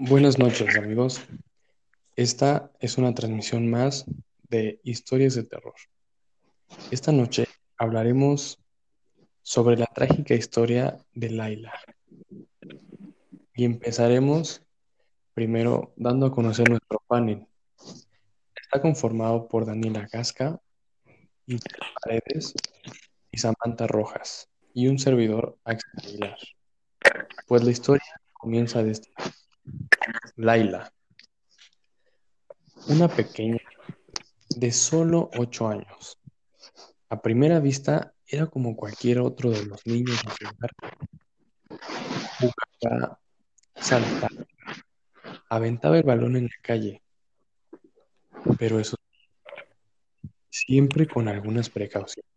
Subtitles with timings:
[0.00, 1.20] Buenas noches, amigos.
[2.14, 4.04] Esta es una transmisión más
[4.48, 5.74] de historias de terror.
[6.92, 8.60] Esta noche hablaremos
[9.42, 11.72] sobre la trágica historia de Laila.
[13.54, 14.62] Y empezaremos
[15.34, 17.48] primero dando a conocer nuestro panel.
[18.54, 20.60] Está conformado por Daniela Gasca,
[21.44, 21.74] Isabel
[22.04, 22.54] Paredes
[23.32, 26.38] y Samantha Rojas, y un servidor, Axel Aguilar.
[27.48, 29.08] Pues la historia comienza de esta
[30.36, 30.92] Laila,
[32.88, 33.60] una pequeña
[34.56, 36.18] de solo ocho años.
[37.08, 40.70] A primera vista era como cualquier otro de los niños de su hogar.
[43.74, 44.46] Saltaba,
[45.48, 47.02] aventaba el balón en la calle,
[48.58, 48.96] pero eso
[50.50, 52.28] siempre con algunas precauciones.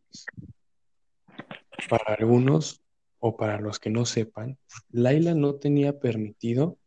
[1.89, 2.81] Para algunos,
[3.19, 4.57] o para los que no sepan,
[4.89, 6.77] Laila no tenía permitido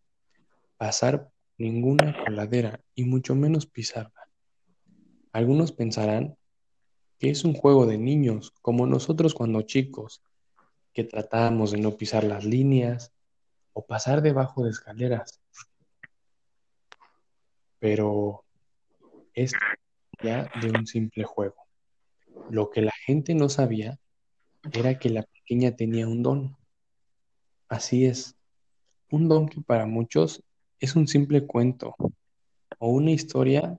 [0.77, 4.29] pasar ninguna coladera y mucho menos pisarla.
[5.33, 6.37] Algunos pensarán
[7.19, 10.23] que es un juego de niños, como nosotros cuando chicos,
[10.93, 13.13] que tratábamos de no pisar las líneas
[13.73, 15.41] o pasar debajo de escaleras.
[17.79, 18.45] Pero
[19.35, 19.53] es
[20.23, 21.57] ya de un simple juego.
[22.51, 23.99] Lo que la gente no sabía
[24.73, 26.57] era que la pequeña tenía un don.
[27.69, 28.37] Así es,
[29.11, 30.43] un don que para muchos
[30.85, 31.97] es un simple cuento
[32.79, 33.79] o una historia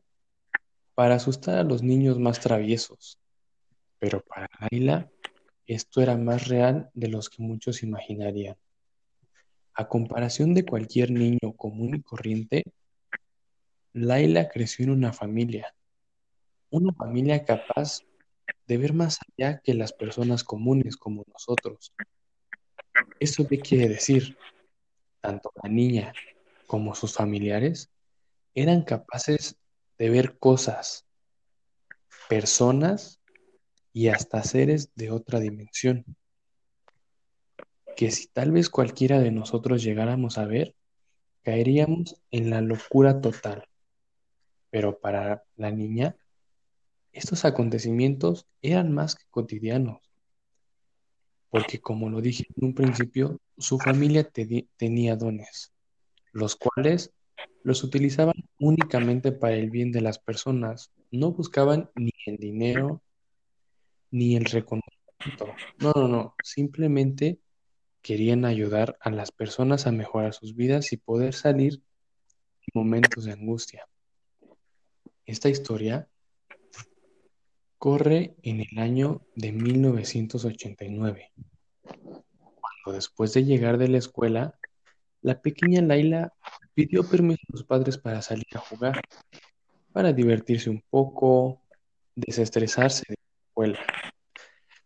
[0.95, 3.19] para asustar a los niños más traviesos.
[3.99, 5.07] Pero para Laila
[5.67, 8.55] esto era más real de los que muchos imaginarían.
[9.75, 12.63] A comparación de cualquier niño común y corriente,
[13.93, 15.75] Laila creció en una familia,
[16.71, 17.99] una familia capaz
[18.65, 21.93] de ver más allá que las personas comunes como nosotros.
[23.19, 24.35] ¿Esto qué quiere decir?
[25.21, 26.11] Tanto la niña
[26.65, 27.89] como sus familiares
[28.53, 29.57] eran capaces
[29.97, 31.05] de ver cosas,
[32.29, 33.19] personas
[33.93, 36.05] y hasta seres de otra dimensión,
[37.95, 40.75] que si tal vez cualquiera de nosotros llegáramos a ver,
[41.43, 43.67] caeríamos en la locura total.
[44.69, 46.17] Pero para la niña,
[47.13, 50.01] estos acontecimientos eran más que cotidianos,
[51.49, 54.29] porque como lo dije en un principio, su familia
[54.77, 55.74] tenía dones
[56.35, 57.13] los cuales
[57.63, 60.91] los utilizaban únicamente para el bien de las personas.
[61.09, 63.01] No buscaban ni el dinero
[64.11, 65.55] ni el reconocimiento.
[65.79, 66.35] No, no, no.
[66.43, 67.39] Simplemente
[68.01, 71.81] querían ayudar a las personas a mejorar sus vidas y poder salir
[72.61, 73.87] en momentos de angustia.
[75.25, 76.09] Esta historia
[77.77, 81.31] corre en el año de 1989,
[81.81, 84.59] cuando después de llegar de la escuela,
[85.25, 86.31] la pequeña Laila
[86.75, 89.01] pidió permiso a sus padres para salir a jugar,
[89.91, 91.63] para divertirse un poco,
[92.15, 93.79] desestresarse de la escuela.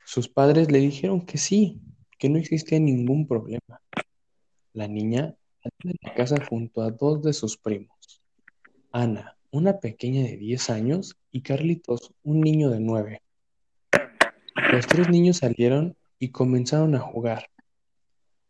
[0.06, 1.82] Sus padres le dijeron que sí,
[2.18, 3.82] que no existía ningún problema.
[4.72, 8.22] La niña salió de la casa junto a dos de sus primos,
[8.94, 13.22] Ana, una pequeña de 10 años, y Carlitos, un niño de 9.
[14.72, 17.50] Los tres niños salieron y comenzaron a jugar.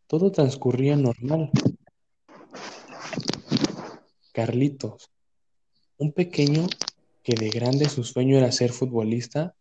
[0.06, 1.52] Todo transcurría normal,
[4.40, 5.12] Carlitos,
[5.98, 6.66] un pequeño
[7.24, 9.54] que de grande su sueño era ser futbolista,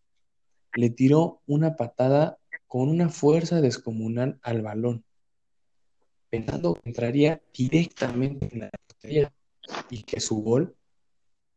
[0.73, 5.05] le tiró una patada con una fuerza descomunal al balón,
[6.31, 9.35] pensando que entraría directamente en la portería
[9.91, 10.77] y que su gol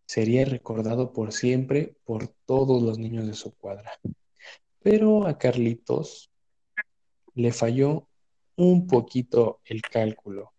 [0.08, 3.92] sería recordado por siempre por todos los niños de su cuadra.
[4.81, 6.31] Pero a Carlitos
[7.36, 8.08] le falló
[8.56, 10.54] un poquito el cálculo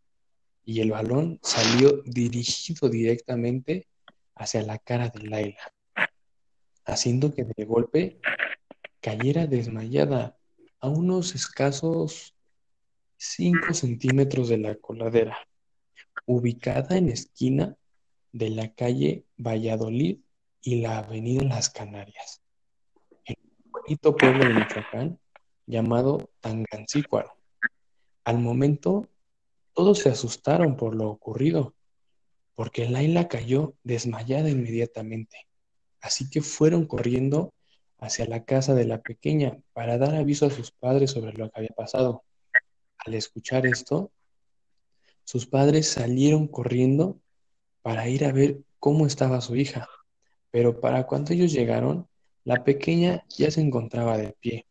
[0.65, 3.87] y el balón salió dirigido directamente
[4.35, 5.73] hacia la cara de Laila,
[6.85, 8.21] haciendo que de golpe
[9.01, 10.37] cayera desmayada
[10.81, 12.35] a unos escasos
[13.17, 15.37] 5 centímetros de la coladera,
[16.27, 17.77] ubicada en esquina
[18.33, 20.19] de la calle Valladolid
[20.63, 22.41] y la avenida Las Canarias,
[23.25, 25.19] en un bonito pueblo de Michoacán
[25.67, 27.33] llamado Tangancícuaro.
[28.25, 29.09] Al momento
[29.75, 31.75] todos se asustaron por lo ocurrido,
[32.55, 35.49] porque Laila cayó desmayada inmediatamente.
[36.01, 37.53] Así que fueron corriendo
[37.99, 41.61] hacia la casa de la pequeña para dar aviso a sus padres sobre lo que
[41.61, 42.25] había pasado.
[42.99, 44.11] Al escuchar esto,
[45.25, 47.21] sus padres salieron corriendo
[47.83, 49.89] para ir a ver cómo estaba su hija.
[50.51, 52.09] Pero para cuando ellos llegaron,
[52.45, 54.67] la pequeña ya se encontraba de pie,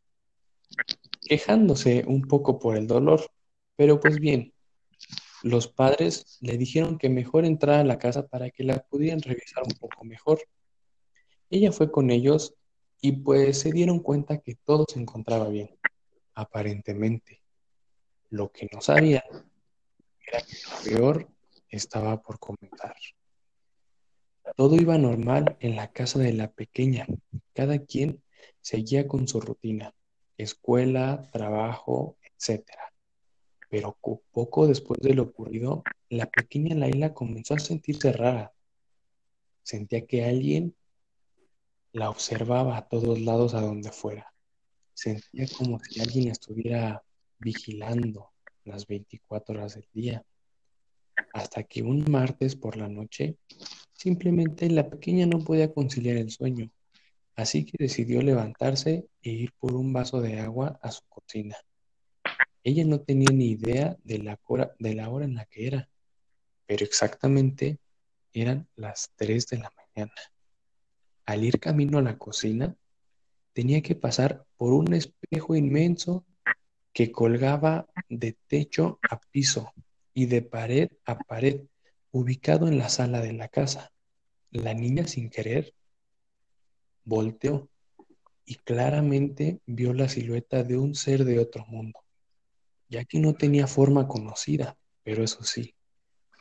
[1.21, 3.21] quejándose un poco por el dolor.
[3.77, 4.53] Pero pues bien,
[5.43, 9.63] Los padres le dijeron que mejor entrara a la casa para que la pudieran revisar
[9.63, 10.39] un poco mejor.
[11.49, 12.53] Ella fue con ellos
[13.01, 15.77] y pues se dieron cuenta que todo se encontraba bien,
[16.35, 17.41] aparentemente.
[18.29, 19.23] Lo que no sabían
[20.27, 21.27] era que lo peor
[21.69, 22.95] estaba por comenzar.
[24.55, 27.07] Todo iba normal en la casa de la pequeña.
[27.53, 28.21] Cada quien
[28.59, 29.93] seguía con su rutina,
[30.37, 32.63] escuela, trabajo, etc.
[33.71, 33.97] Pero
[34.31, 38.53] poco después de lo ocurrido, la pequeña Laila comenzó a sentirse rara.
[39.63, 40.75] Sentía que alguien
[41.93, 44.33] la observaba a todos lados a donde fuera.
[44.93, 47.01] Sentía como si alguien estuviera
[47.39, 48.31] vigilando
[48.65, 50.25] las 24 horas del día.
[51.31, 53.37] Hasta que un martes por la noche,
[53.93, 56.69] simplemente la pequeña no podía conciliar el sueño.
[57.35, 61.55] Así que decidió levantarse e ir por un vaso de agua a su cocina.
[62.63, 65.89] Ella no tenía ni idea de la, hora, de la hora en la que era,
[66.67, 67.79] pero exactamente
[68.33, 70.13] eran las 3 de la mañana.
[71.25, 72.75] Al ir camino a la cocina,
[73.53, 76.23] tenía que pasar por un espejo inmenso
[76.93, 79.73] que colgaba de techo a piso
[80.13, 81.61] y de pared a pared,
[82.11, 83.91] ubicado en la sala de la casa.
[84.51, 85.73] La niña sin querer
[87.05, 87.69] volteó
[88.45, 91.99] y claramente vio la silueta de un ser de otro mundo
[92.91, 95.73] ya que no tenía forma conocida, pero eso sí,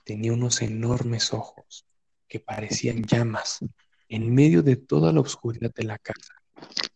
[0.04, 1.86] tenía unos enormes ojos
[2.26, 3.60] que parecían llamas
[4.08, 6.34] en medio de toda la oscuridad de la casa.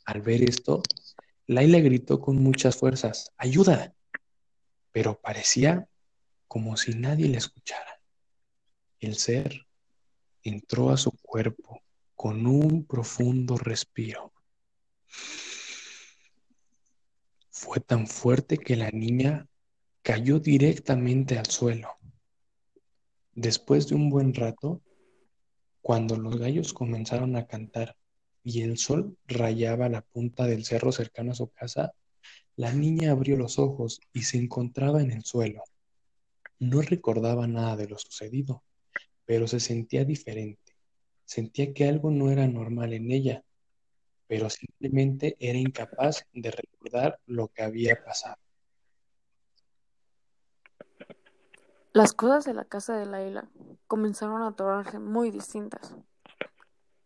[0.06, 0.82] Al ver esto,
[1.46, 3.94] Laila gritó con muchas fuerzas, ¡ayuda!
[4.90, 5.86] Pero parecía
[6.48, 8.00] como si nadie la escuchara.
[8.98, 9.68] El ser
[10.42, 11.80] entró a su cuerpo
[12.16, 14.32] con un profundo respiro
[17.64, 19.48] fue tan fuerte que la niña
[20.02, 21.88] cayó directamente al suelo.
[23.34, 24.82] Después de un buen rato,
[25.80, 27.96] cuando los gallos comenzaron a cantar
[28.42, 31.92] y el sol rayaba la punta del cerro cercano a su casa,
[32.54, 35.64] la niña abrió los ojos y se encontraba en el suelo.
[36.58, 38.62] No recordaba nada de lo sucedido,
[39.24, 40.76] pero se sentía diferente.
[41.24, 43.42] Sentía que algo no era normal en ella
[44.26, 48.36] pero simplemente era incapaz de recordar lo que había pasado.
[51.92, 53.48] Las cosas de la casa de Laila
[53.86, 55.94] comenzaron a tornarse muy distintas.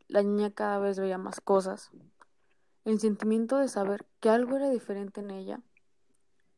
[0.06, 1.90] La niña cada vez veía más cosas.
[2.86, 5.60] El sentimiento de saber que algo era diferente en ella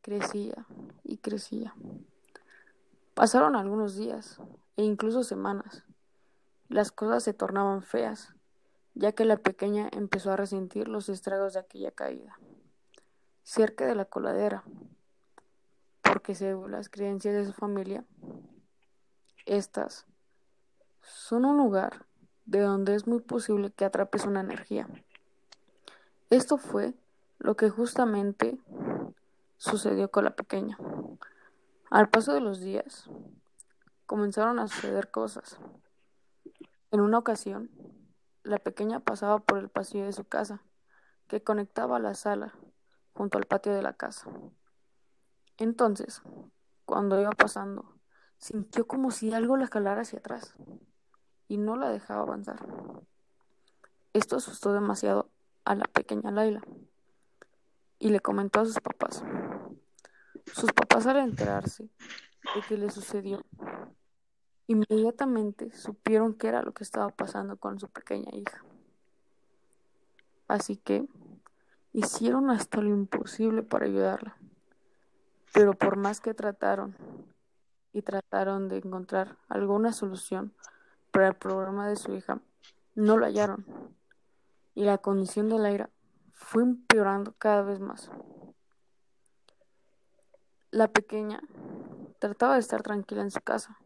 [0.01, 0.65] crecía
[1.03, 1.75] y crecía.
[3.13, 4.39] Pasaron algunos días
[4.77, 5.83] e incluso semanas.
[6.69, 8.33] Las cosas se tornaban feas
[8.93, 12.39] ya que la pequeña empezó a resentir los estragos de aquella caída,
[13.43, 14.63] cerca de la coladera,
[16.01, 18.05] porque según las creencias de su familia,
[19.45, 20.05] estas
[21.01, 22.05] son un lugar
[22.45, 24.87] de donde es muy posible que atrapes una energía.
[26.29, 26.93] Esto fue
[27.39, 28.59] lo que justamente
[29.57, 30.77] sucedió con la pequeña.
[31.89, 33.09] Al paso de los días,
[34.05, 35.57] comenzaron a suceder cosas.
[36.91, 37.69] En una ocasión,
[38.43, 40.61] la pequeña pasaba por el pasillo de su casa,
[41.27, 42.53] que conectaba a la sala,
[43.13, 44.29] junto al patio de la casa.
[45.57, 46.21] Entonces,
[46.85, 47.95] cuando iba pasando,
[48.37, 50.55] sintió como si algo la jalara hacia atrás
[51.47, 52.65] y no la dejaba avanzar.
[54.13, 55.29] Esto asustó demasiado
[55.63, 56.61] a la pequeña Laila
[57.99, 59.23] y le comentó a sus papás.
[60.53, 63.45] Sus papás al enterarse de que le sucedió
[64.71, 68.63] Inmediatamente supieron qué era lo que estaba pasando con su pequeña hija.
[70.47, 71.09] Así que
[71.91, 74.37] hicieron hasta lo imposible para ayudarla.
[75.53, 76.95] Pero por más que trataron
[77.91, 80.53] y trataron de encontrar alguna solución
[81.11, 82.39] para el problema de su hija,
[82.95, 83.65] no lo hallaron.
[84.73, 85.89] Y la condición de Laira
[86.31, 88.09] fue empeorando cada vez más.
[90.69, 91.41] La pequeña
[92.19, 93.77] trataba de estar tranquila en su casa,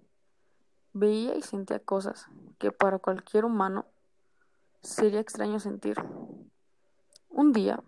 [0.98, 3.86] Veía y sentía cosas que para cualquier humano
[4.82, 5.98] sería extraño sentir.
[7.28, 7.84] Un día,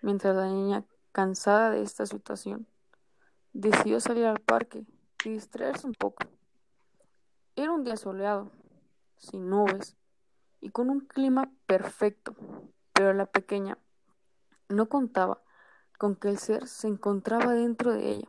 [0.00, 2.66] mientras la niña, cansada de esta situación,
[3.52, 4.86] decidió salir al parque
[5.26, 6.24] y distraerse un poco.
[7.54, 8.50] Era un día soleado,
[9.18, 9.94] sin nubes
[10.62, 12.34] y con un clima perfecto,
[12.94, 13.76] pero la pequeña
[14.70, 15.42] no contaba
[15.98, 18.28] con que el ser se encontraba dentro de ella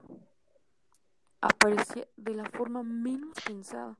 [1.44, 3.98] aparecía de la forma menos pensada.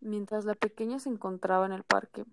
[0.00, 2.24] Mientras la pequeña se encontraba en el parque,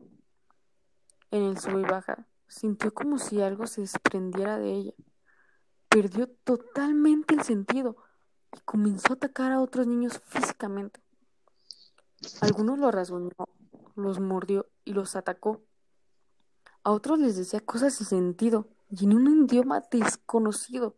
[1.31, 4.93] en el sub y baja, sintió como si algo se desprendiera de ella.
[5.87, 7.97] Perdió totalmente el sentido.
[8.55, 10.99] y comenzó a atacar a otros niños físicamente.
[12.41, 13.29] Algunos los rasguñó,
[13.95, 15.61] los mordió y los atacó.
[16.83, 20.95] A otros les decía cosas sin sentido y en un idioma desconocido.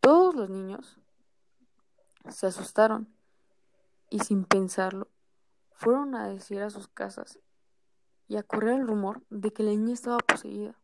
[0.00, 0.98] Todos los niños
[2.30, 3.08] se asustaron
[4.10, 5.08] y sin pensarlo
[5.72, 7.38] fueron a decir a sus casas
[8.26, 10.74] y a correr el rumor de que la niña estaba poseída.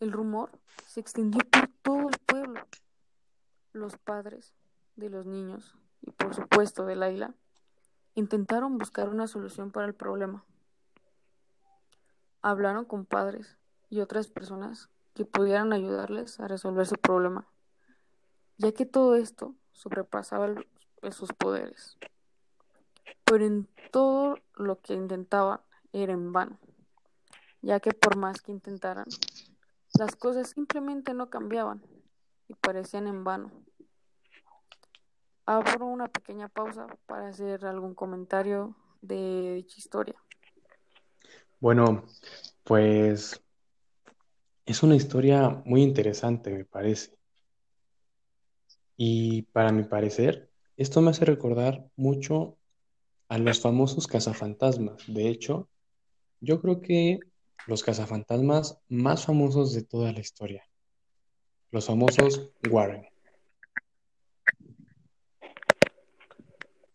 [0.00, 0.50] El rumor
[0.86, 2.66] se extendió por todo el pueblo.
[3.72, 4.54] Los padres
[4.96, 7.34] de los niños y por supuesto de Laila
[8.14, 10.44] intentaron buscar una solución para el problema.
[12.42, 13.56] Hablaron con padres
[13.88, 17.46] y otras personas que pudieran ayudarles a resolver su problema,
[18.56, 20.54] ya que todo esto sobrepasaba
[21.10, 21.96] sus poderes.
[23.24, 25.60] Pero en todo lo que intentaban
[25.92, 26.58] era en vano,
[27.62, 29.06] ya que por más que intentaran,
[29.98, 31.82] las cosas simplemente no cambiaban
[32.46, 33.50] y parecían en vano.
[35.46, 40.16] Abro una pequeña pausa para hacer algún comentario de dicha historia.
[41.58, 42.04] Bueno,
[42.64, 43.42] pues
[44.66, 47.19] es una historia muy interesante, me parece.
[49.02, 52.58] Y para mi parecer, esto me hace recordar mucho
[53.30, 55.02] a los famosos cazafantasmas.
[55.06, 55.70] De hecho,
[56.40, 57.18] yo creo que
[57.66, 60.68] los cazafantasmas más famosos de toda la historia.
[61.70, 63.08] Los famosos Warren.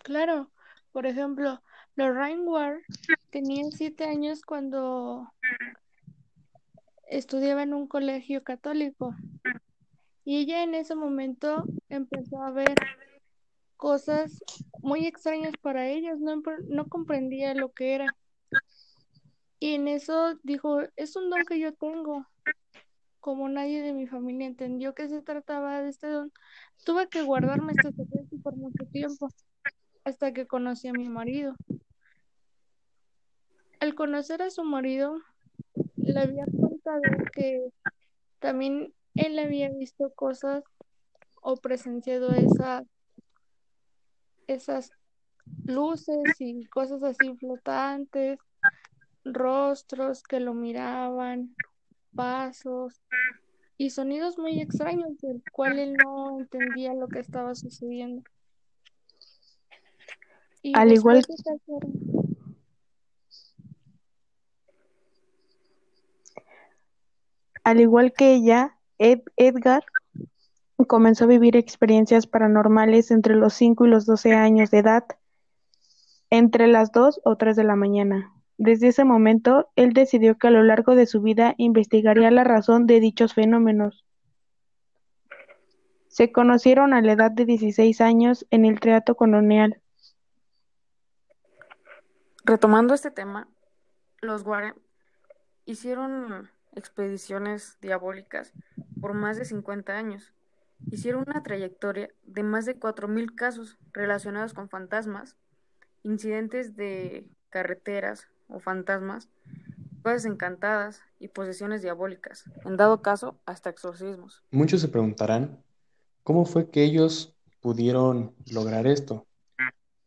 [0.04, 0.52] Claro,
[0.92, 1.64] por ejemplo,
[1.96, 2.84] Lorraine Warren
[3.32, 5.28] tenía siete años cuando
[7.08, 9.16] estudiaba en un colegio católico
[10.26, 12.74] y ella en ese momento empezó a ver
[13.78, 14.44] cosas
[14.82, 18.08] muy extrañas para ellas, no, no comprendía lo que era.
[19.60, 22.26] Y en eso dijo, es un don que yo tengo.
[23.20, 26.32] Como nadie de mi familia entendió que se trataba de este don,
[26.84, 29.30] tuve que guardarme este secreto por mucho tiempo,
[30.04, 31.56] hasta que conocí a mi marido.
[33.80, 35.20] Al conocer a su marido,
[35.98, 37.02] le había contado
[37.34, 37.70] que
[38.40, 40.64] también él había visto cosas
[41.42, 42.86] o presenciado esas
[44.48, 44.92] esas
[45.66, 48.40] luces y cosas así flotantes
[49.24, 51.56] rostros que lo miraban,
[52.16, 53.02] pasos
[53.78, 58.24] y sonidos muy extraños del cual él no entendía lo que estaba sucediendo.
[60.62, 61.24] Y al igual
[67.64, 69.84] al igual que ella, Edgar
[70.88, 75.06] comenzó a vivir experiencias paranormales entre los 5 y los 12 años de edad,
[76.30, 78.34] entre las 2 o 3 de la mañana.
[78.58, 82.88] Desde ese momento, él decidió que a lo largo de su vida investigaría la razón
[82.88, 84.06] de dichos fenómenos.
[86.08, 89.82] Se conocieron a la edad de 16 años en el Teatro Colonial.
[92.46, 93.50] Retomando este tema,
[94.22, 94.76] los Warren
[95.66, 98.54] hicieron expediciones diabólicas
[99.02, 100.34] por más de 50 años.
[100.92, 105.38] Hicieron una trayectoria de más de 4.000 casos relacionados con fantasmas,
[106.04, 109.30] incidentes de carreteras, o fantasmas,
[110.04, 114.44] cosas encantadas y posesiones diabólicas, en dado caso hasta exorcismos.
[114.52, 115.64] Muchos se preguntarán,
[116.24, 119.26] ¿cómo fue que ellos pudieron lograr esto?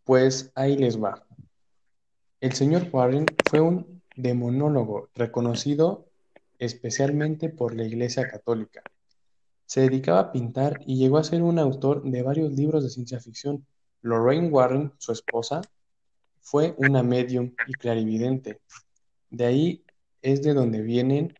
[0.05, 1.25] Pues ahí les va.
[2.41, 6.08] El señor Warren fue un demonólogo reconocido
[6.59, 8.83] especialmente por la Iglesia Católica.
[9.67, 13.21] Se dedicaba a pintar y llegó a ser un autor de varios libros de ciencia
[13.21, 13.67] ficción.
[14.03, 15.61] Lorraine Warren, su esposa,
[16.41, 18.61] fue una medium y clarividente.
[19.31, 19.85] De ahí
[20.23, 21.35] es de donde vienen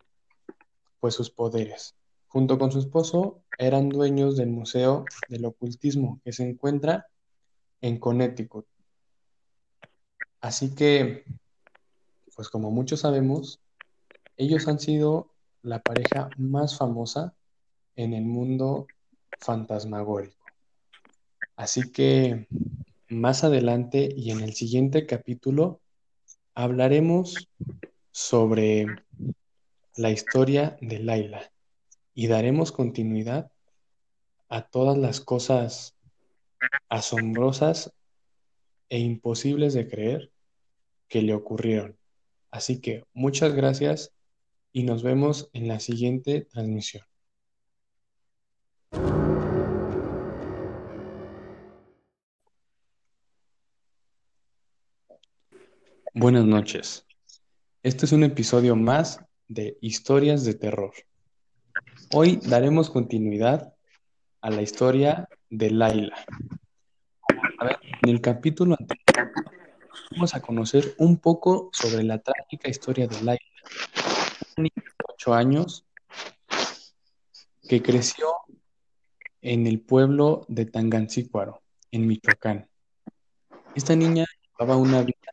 [1.01, 1.95] pues sus poderes.
[2.27, 7.07] Junto con su esposo eran dueños del Museo del Ocultismo que se encuentra
[7.81, 8.67] en Connecticut.
[10.41, 11.25] Así que,
[12.37, 13.61] pues como muchos sabemos,
[14.39, 17.35] ellos han sido la pareja más famosa
[17.97, 18.87] en el mundo
[19.41, 20.47] fantasmagórico.
[21.57, 22.47] Así que
[23.09, 25.81] más adelante y en el siguiente capítulo
[26.55, 27.49] hablaremos
[28.13, 28.87] sobre
[29.97, 31.51] la historia de Laila
[32.15, 33.51] y daremos continuidad
[34.49, 35.97] a todas las cosas
[36.89, 37.93] asombrosas
[38.89, 40.31] e imposibles de creer
[41.09, 41.97] que le ocurrieron.
[42.53, 44.13] Así que muchas gracias
[44.73, 47.05] y nos vemos en la siguiente transmisión.
[56.15, 57.07] Buenas noches.
[57.83, 60.93] Este es un episodio más de Historias de Terror.
[62.13, 63.73] Hoy daremos continuidad
[64.41, 66.17] a la historia de Laila.
[68.03, 69.33] En el capítulo anterior
[70.11, 73.45] vamos a conocer un poco sobre la trágica historia de Laila,
[74.59, 75.87] niña de 8 años
[77.69, 78.27] que creció
[79.41, 82.69] en el pueblo de Tangancícuaro, en Michoacán.
[83.75, 85.31] Esta niña llevaba una vida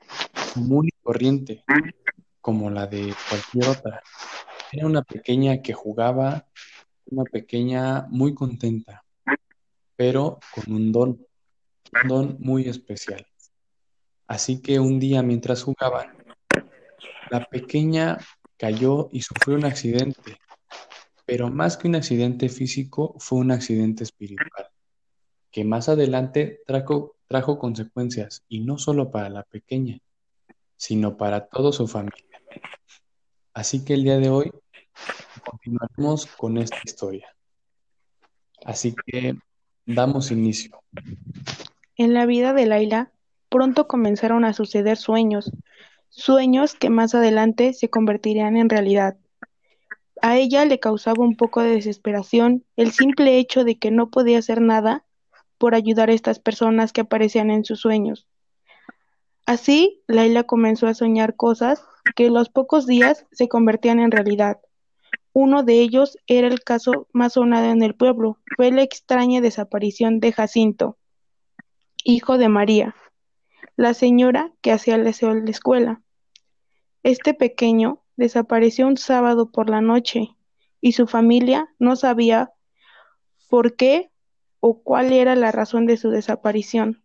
[0.55, 1.63] muy corriente,
[2.41, 4.03] como la de cualquier otra.
[4.71, 6.47] Era una pequeña que jugaba,
[7.05, 9.03] una pequeña muy contenta,
[9.95, 13.25] pero con un don, un don muy especial.
[14.27, 16.17] Así que un día mientras jugaban,
[17.29, 18.17] la pequeña
[18.57, 20.37] cayó y sufrió un accidente,
[21.25, 24.69] pero más que un accidente físico, fue un accidente espiritual,
[25.51, 29.99] que más adelante trajo, trajo consecuencias, y no solo para la pequeña,
[30.77, 32.23] sino para toda su familia.
[33.53, 34.51] Así que el día de hoy
[35.49, 37.33] continuaremos con esta historia.
[38.65, 39.37] Así que
[39.85, 40.81] damos inicio.
[41.95, 43.11] En la vida de Laila
[43.49, 45.51] pronto comenzaron a suceder sueños,
[46.15, 49.17] sueños que más adelante se convertirían en realidad.
[50.21, 54.39] A ella le causaba un poco de desesperación el simple hecho de que no podía
[54.39, 55.05] hacer nada
[55.57, 58.27] por ayudar a estas personas que aparecían en sus sueños.
[59.45, 61.83] Así, Laila comenzó a soñar cosas
[62.15, 64.59] que los pocos días se convertían en realidad.
[65.33, 70.21] Uno de ellos era el caso más sonado en el pueblo, fue la extraña desaparición
[70.21, 70.97] de Jacinto,
[72.05, 72.95] hijo de María,
[73.75, 76.01] la señora que hacía el aseo en la escuela.
[77.05, 80.35] Este pequeño desapareció un sábado por la noche
[80.81, 82.51] y su familia no sabía
[83.47, 84.09] por qué
[84.59, 87.03] o cuál era la razón de su desaparición.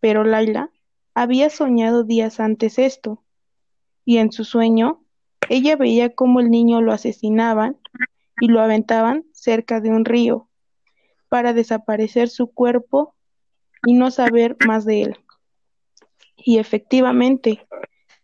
[0.00, 0.70] Pero Laila
[1.14, 3.24] había soñado días antes esto,
[4.04, 5.02] y en su sueño
[5.48, 7.78] ella veía cómo el niño lo asesinaban
[8.38, 10.50] y lo aventaban cerca de un río
[11.30, 13.14] para desaparecer su cuerpo
[13.86, 15.16] y no saber más de él.
[16.36, 17.66] Y efectivamente,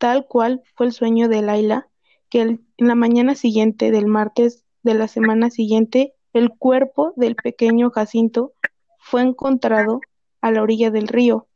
[0.02, 1.86] tal cual fue el sueño de Laila,
[2.28, 7.88] que en la mañana siguiente del martes de la semana siguiente, el cuerpo del pequeño
[7.90, 8.52] Jacinto
[8.98, 10.00] fue encontrado
[10.40, 11.46] a la orilla del río,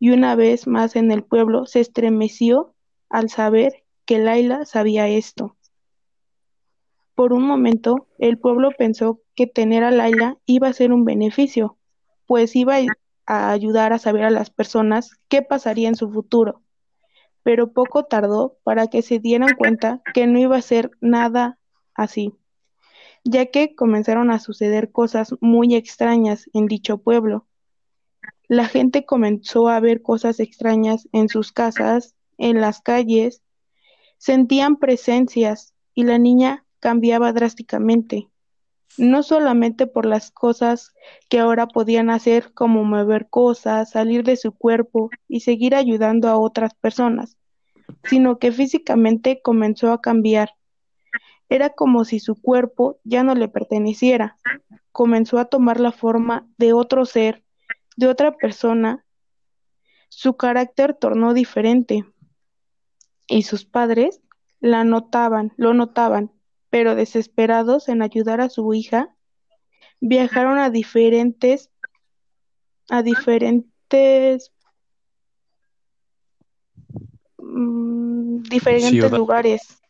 [0.00, 2.74] y una vez más en el pueblo se estremeció
[3.10, 5.54] al saber que Laila sabía esto.
[7.14, 11.76] Por un momento, el pueblo pensó que tener a Laila iba a ser un beneficio,
[12.26, 12.74] pues iba
[13.26, 16.60] a ayudar a saber a las personas qué pasaría en su futuro.
[17.48, 21.58] Pero poco tardó para que se dieran cuenta que no iba a ser nada
[21.94, 22.34] así,
[23.24, 27.46] ya que comenzaron a suceder cosas muy extrañas en dicho pueblo.
[28.48, 33.40] La gente comenzó a ver cosas extrañas en sus casas, en las calles,
[34.18, 38.28] sentían presencias y la niña cambiaba drásticamente,
[38.98, 40.92] no solamente por las cosas
[41.30, 46.36] que ahora podían hacer como mover cosas, salir de su cuerpo y seguir ayudando a
[46.36, 47.37] otras personas,
[48.04, 50.54] sino que físicamente comenzó a cambiar.
[51.48, 54.38] Era como si su cuerpo ya no le perteneciera,
[54.92, 57.44] comenzó a tomar la forma de otro ser,
[57.96, 59.04] de otra persona.
[60.08, 62.04] Su carácter tornó diferente,
[63.26, 64.20] y sus padres
[64.60, 66.32] la notaban, lo notaban,
[66.70, 69.14] pero desesperados en ayudar a su hija,
[70.00, 71.70] viajaron a diferentes
[72.90, 74.52] a diferentes
[77.48, 79.80] mm, diferentes lugares,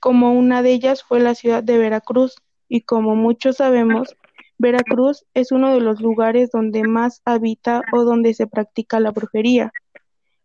[0.00, 2.36] como una de ellas fue la ciudad de Veracruz,
[2.68, 4.16] y como muchos sabemos,
[4.58, 9.72] Veracruz es uno de los lugares donde más habita o donde se practica la brujería.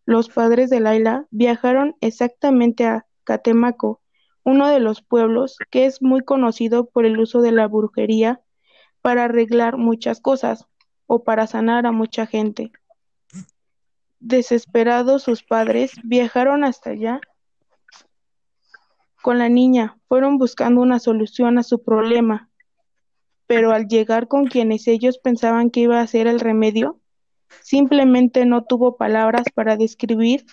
[0.06, 4.00] Los padres de Laila viajaron exactamente a Catemaco,
[4.44, 8.40] uno de los pueblos que es muy conocido por el uso de la brujería
[9.00, 10.66] para arreglar muchas cosas
[11.06, 12.70] o para sanar a mucha gente.
[14.26, 17.20] Desesperados sus padres viajaron hasta allá
[19.22, 22.50] con la niña, fueron buscando una solución a su problema,
[23.46, 27.00] pero al llegar con quienes ellos pensaban que iba a ser el remedio,
[27.62, 30.44] Simplemente no tuvo palabras para describir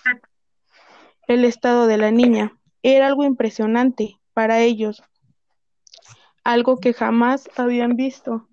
[1.28, 2.58] el estado de la niña.
[2.82, 5.02] Era algo impresionante para ellos,
[6.44, 8.48] algo que jamás habían visto.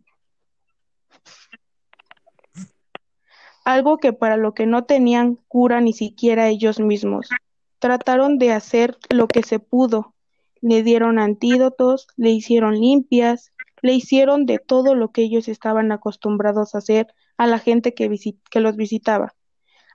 [3.70, 7.30] Algo que para lo que no tenían cura ni siquiera ellos mismos.
[7.78, 10.16] Trataron de hacer lo que se pudo.
[10.60, 13.54] Le dieron antídotos, le hicieron limpias,
[13.84, 18.10] le hicieron de todo lo que ellos estaban acostumbrados a hacer a la gente que,
[18.50, 19.36] que los visitaba.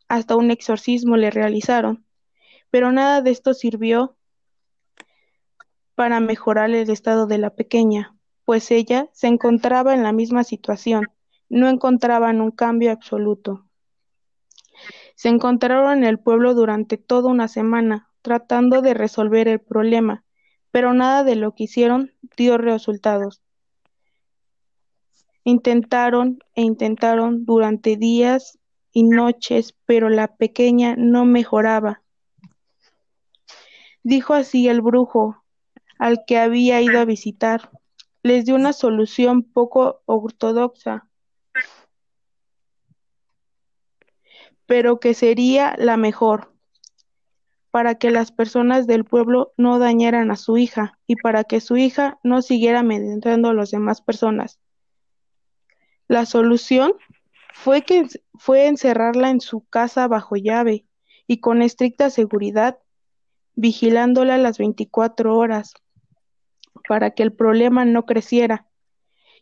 [0.07, 2.07] Hasta un exorcismo le realizaron,
[2.71, 4.17] pero nada de esto sirvió
[5.97, 11.09] para mejorar el estado de la pequeña, pues ella se encontraba en la misma situación,
[11.55, 13.65] no encontraban un cambio absoluto.
[15.15, 20.25] Se encontraron en el pueblo durante toda una semana, tratando de resolver el problema,
[20.73, 23.41] pero nada de lo que hicieron dio resultados.
[25.45, 28.59] Intentaron e intentaron durante días
[28.91, 32.03] y noches, pero la pequeña no mejoraba.
[34.03, 35.45] Dijo así el brujo,
[36.01, 37.71] al que había ido a visitar.
[38.25, 41.07] Les dio una solución poco ortodoxa,
[44.67, 46.53] pero que sería la mejor,
[47.71, 51.77] para que las personas del pueblo no dañaran a su hija y para que su
[51.77, 54.61] hija no siguiera amedrentando a las demás personas.
[56.07, 56.95] La solución
[57.53, 60.87] fue que fue encerrarla en su casa bajo llave
[61.27, 62.79] y con estricta seguridad,
[63.55, 65.75] vigilándola las 24 horas,
[66.89, 68.67] para que el problema no creciera,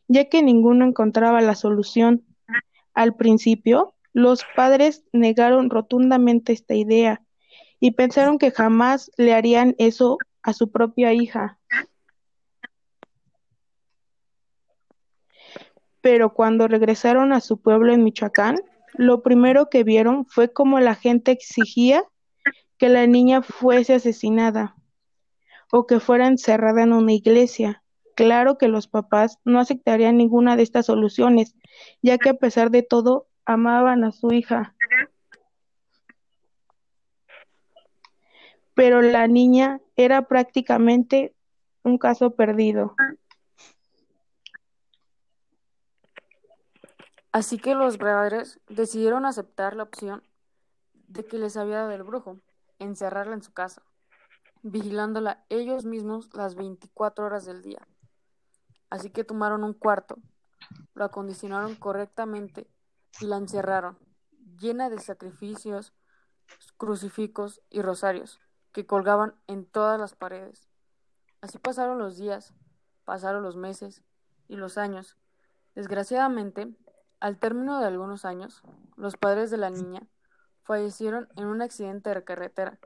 [0.08, 2.24] ya que ninguno encontraba la solución.
[2.94, 7.22] Al principio, los padres negaron rotundamente esta idea
[7.81, 11.59] y pensaron que jamás le harían eso a su propia hija.
[16.01, 18.57] Pero cuando regresaron a su pueblo en Michoacán,
[18.94, 22.05] lo primero que vieron fue cómo la gente exigía
[22.77, 24.77] que la niña fuese asesinada
[25.70, 27.83] o que fuera encerrada en una iglesia.
[28.14, 31.55] Claro que los papás no aceptarían ninguna de estas soluciones,
[32.03, 34.74] ya que a pesar de todo amaban a su hija.
[38.74, 41.35] Pero la niña era prácticamente
[41.83, 42.94] un caso perdido.
[47.33, 50.22] Así que los padres decidieron aceptar la opción
[51.09, 52.38] de que les había dado el brujo,
[52.78, 53.83] encerrarla en su casa,
[54.62, 57.87] vigilándola ellos mismos las 24 horas del día.
[58.90, 60.16] Así que tomaron un cuarto,
[60.94, 62.66] lo acondicionaron correctamente
[63.20, 63.98] la encerraron,
[64.59, 65.92] llena de sacrificios,
[66.77, 68.40] crucifijos y rosarios,
[68.72, 70.68] que colgaban en todas las paredes.
[71.40, 72.55] Así pasaron los días,
[73.05, 74.03] pasaron los meses
[74.48, 75.16] y los años.
[75.75, 76.75] Desgraciadamente,
[77.20, 78.62] al término de algunos años,
[78.96, 80.03] los padres de la niña
[80.62, 82.79] fallecieron en un accidente de carretera,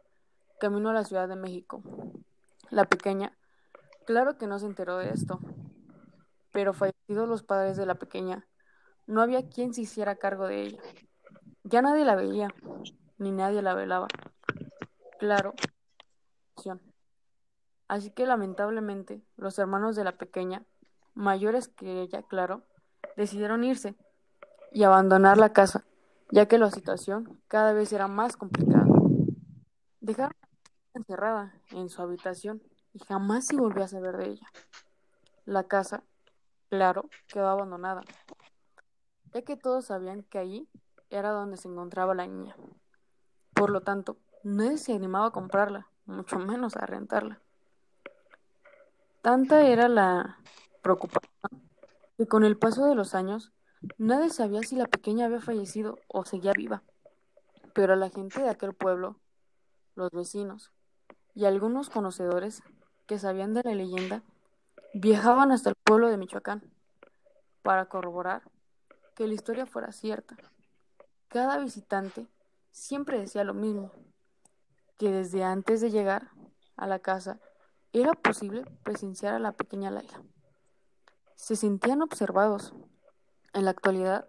[0.58, 1.82] camino a la Ciudad de México.
[2.70, 3.36] La pequeña,
[4.06, 5.40] claro que no se enteró de esto,
[6.52, 8.46] pero fallecidos los padres de la pequeña,
[9.06, 10.80] no había quien se hiciera cargo de ella.
[11.64, 12.48] Ya nadie la veía,
[13.18, 14.08] ni nadie la velaba.
[15.18, 15.54] Claro.
[17.88, 20.64] Así que lamentablemente los hermanos de la pequeña,
[21.14, 22.62] mayores que ella, claro,
[23.16, 23.94] decidieron irse
[24.72, 25.84] y abandonar la casa,
[26.30, 28.86] ya que la situación cada vez era más complicada.
[30.00, 30.36] Dejaron
[30.94, 32.60] encerrada en su habitación
[32.92, 34.46] y jamás se volvió a saber de ella.
[35.44, 36.02] La casa,
[36.68, 38.02] claro, quedó abandonada
[39.32, 40.68] ya que todos sabían que allí
[41.10, 42.56] era donde se encontraba la niña.
[43.54, 47.40] Por lo tanto, nadie se animaba a comprarla, mucho menos a rentarla.
[49.22, 50.38] Tanta era la
[50.82, 51.30] preocupación
[52.16, 53.52] que con el paso de los años
[53.98, 56.82] nadie sabía si la pequeña había fallecido o seguía viva.
[57.74, 59.16] Pero la gente de aquel pueblo,
[59.94, 60.72] los vecinos
[61.34, 62.62] y algunos conocedores
[63.06, 64.22] que sabían de la leyenda
[64.94, 66.62] viajaban hasta el pueblo de Michoacán
[67.62, 68.42] para corroborar
[69.16, 70.36] que la historia fuera cierta.
[71.28, 72.28] Cada visitante
[72.70, 73.90] siempre decía lo mismo,
[74.98, 76.30] que desde antes de llegar
[76.76, 77.40] a la casa
[77.92, 80.22] era posible presenciar a la pequeña Laila.
[81.34, 82.74] Se sentían observados.
[83.54, 84.28] En la actualidad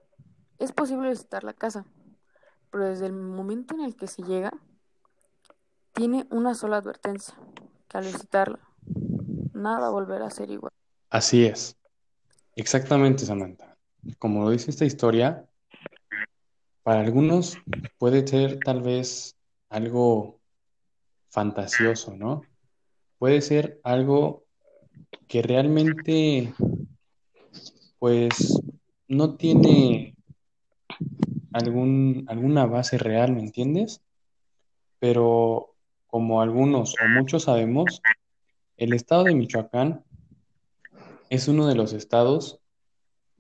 [0.58, 1.86] es posible visitar la casa,
[2.72, 4.54] pero desde el momento en el que se llega,
[5.92, 7.36] tiene una sola advertencia,
[7.90, 8.60] que al visitarla,
[9.54, 10.72] nada volverá a ser igual.
[11.10, 11.76] Así es.
[12.56, 13.77] Exactamente, Samantha
[14.20, 15.46] como lo dice esta historia,
[16.84, 17.58] para algunos
[17.98, 19.36] puede ser tal vez
[19.70, 20.40] algo
[21.30, 22.44] fantasioso, ¿no?
[23.18, 24.46] Puede ser algo
[25.28, 26.54] que realmente,
[28.00, 28.62] pues,
[29.08, 30.16] no tiene
[31.54, 34.02] algún, alguna base real, ¿me entiendes?
[35.00, 35.76] Pero
[36.08, 38.02] como algunos o muchos sabemos,
[38.78, 40.04] el estado de Michoacán
[41.30, 42.60] es uno de los estados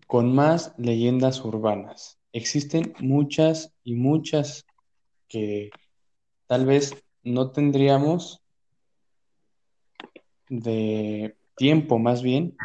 [0.07, 2.17] con más leyendas urbanas.
[2.31, 4.65] Existen muchas y muchas
[5.27, 5.69] que
[6.47, 8.41] tal vez no tendríamos
[10.49, 12.55] de tiempo más bien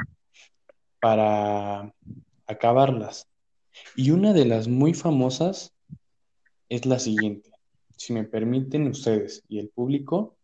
[1.01, 1.93] para
[2.47, 3.29] acabarlas.
[3.97, 5.73] Y una de las muy famosas
[6.69, 7.51] es la siguiente.
[7.97, 10.37] Si me permiten ustedes y el público,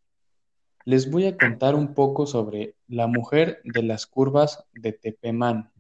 [0.84, 5.70] les voy a contar un poco sobre la mujer de las curvas de Tepemán.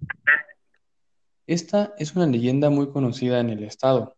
[1.48, 4.14] Esta es una leyenda muy conocida en el estado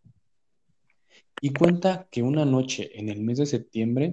[1.41, 4.11] y cuenta que una noche en el mes de septiembre,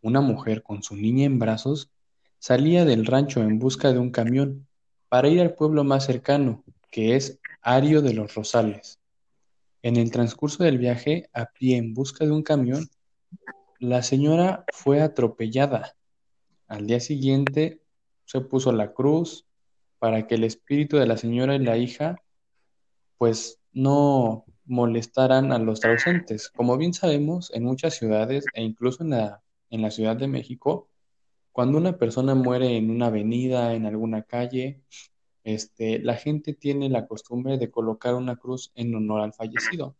[0.00, 1.90] una mujer con su niña en brazos
[2.38, 4.66] salía del rancho en busca de un camión
[5.10, 8.98] para ir al pueblo más cercano, que es Ario de los Rosales.
[9.82, 12.88] En el transcurso del viaje, a pie en busca de un camión,
[13.78, 15.96] la señora fue atropellada.
[16.66, 17.82] Al día siguiente
[18.24, 19.44] se puso la cruz
[19.98, 22.23] para que el espíritu de la señora y la hija
[23.18, 26.48] pues no molestaran a los ausentes.
[26.48, 30.88] Como bien sabemos, en muchas ciudades e incluso en la, en la Ciudad de México,
[31.52, 34.82] cuando una persona muere en una avenida, en alguna calle,
[35.44, 39.94] este, la gente tiene la costumbre de colocar una cruz en honor al fallecido.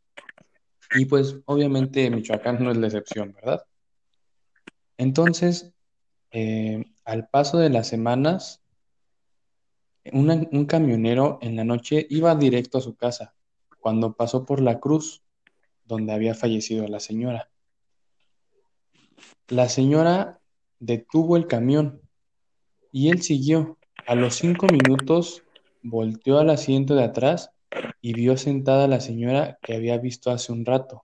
[0.96, 3.64] Y pues obviamente Michoacán no es la excepción, ¿verdad?
[4.96, 5.72] Entonces,
[6.30, 8.63] eh, al paso de las semanas,
[10.12, 13.34] un camionero en la noche iba directo a su casa
[13.80, 15.22] cuando pasó por la cruz
[15.84, 17.50] donde había fallecido la señora.
[19.48, 20.40] La señora
[20.78, 22.00] detuvo el camión
[22.92, 23.78] y él siguió.
[24.06, 25.42] A los cinco minutos
[25.82, 27.50] volteó al asiento de atrás
[28.00, 31.00] y vio sentada a la señora que había visto hace un rato,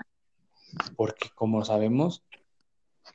[0.97, 2.23] porque como sabemos,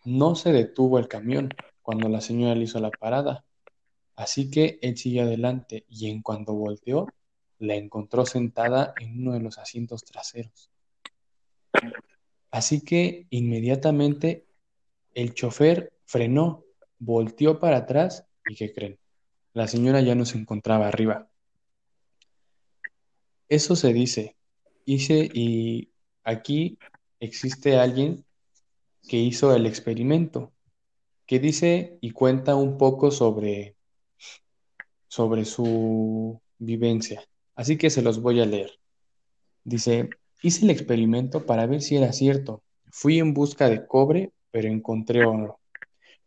[0.03, 1.49] no se detuvo el camión
[1.81, 3.45] cuando la señora le hizo la parada.
[4.15, 7.07] Así que él siguió adelante y en cuanto volteó,
[7.59, 10.69] la encontró sentada en uno de los asientos traseros.
[12.51, 14.45] Así que inmediatamente
[15.13, 16.63] el chofer frenó,
[16.99, 18.97] volteó para atrás y ¿qué creen?
[19.53, 21.29] La señora ya no se encontraba arriba.
[23.49, 24.35] Eso se dice.
[24.85, 25.91] Hice y
[26.23, 26.77] aquí
[27.19, 28.25] existe alguien
[29.07, 30.51] que hizo el experimento,
[31.25, 33.74] que dice y cuenta un poco sobre,
[35.07, 37.23] sobre su vivencia.
[37.55, 38.71] Así que se los voy a leer.
[39.63, 40.09] Dice,
[40.41, 42.63] hice el experimento para ver si era cierto.
[42.91, 45.59] Fui en busca de cobre, pero encontré oro.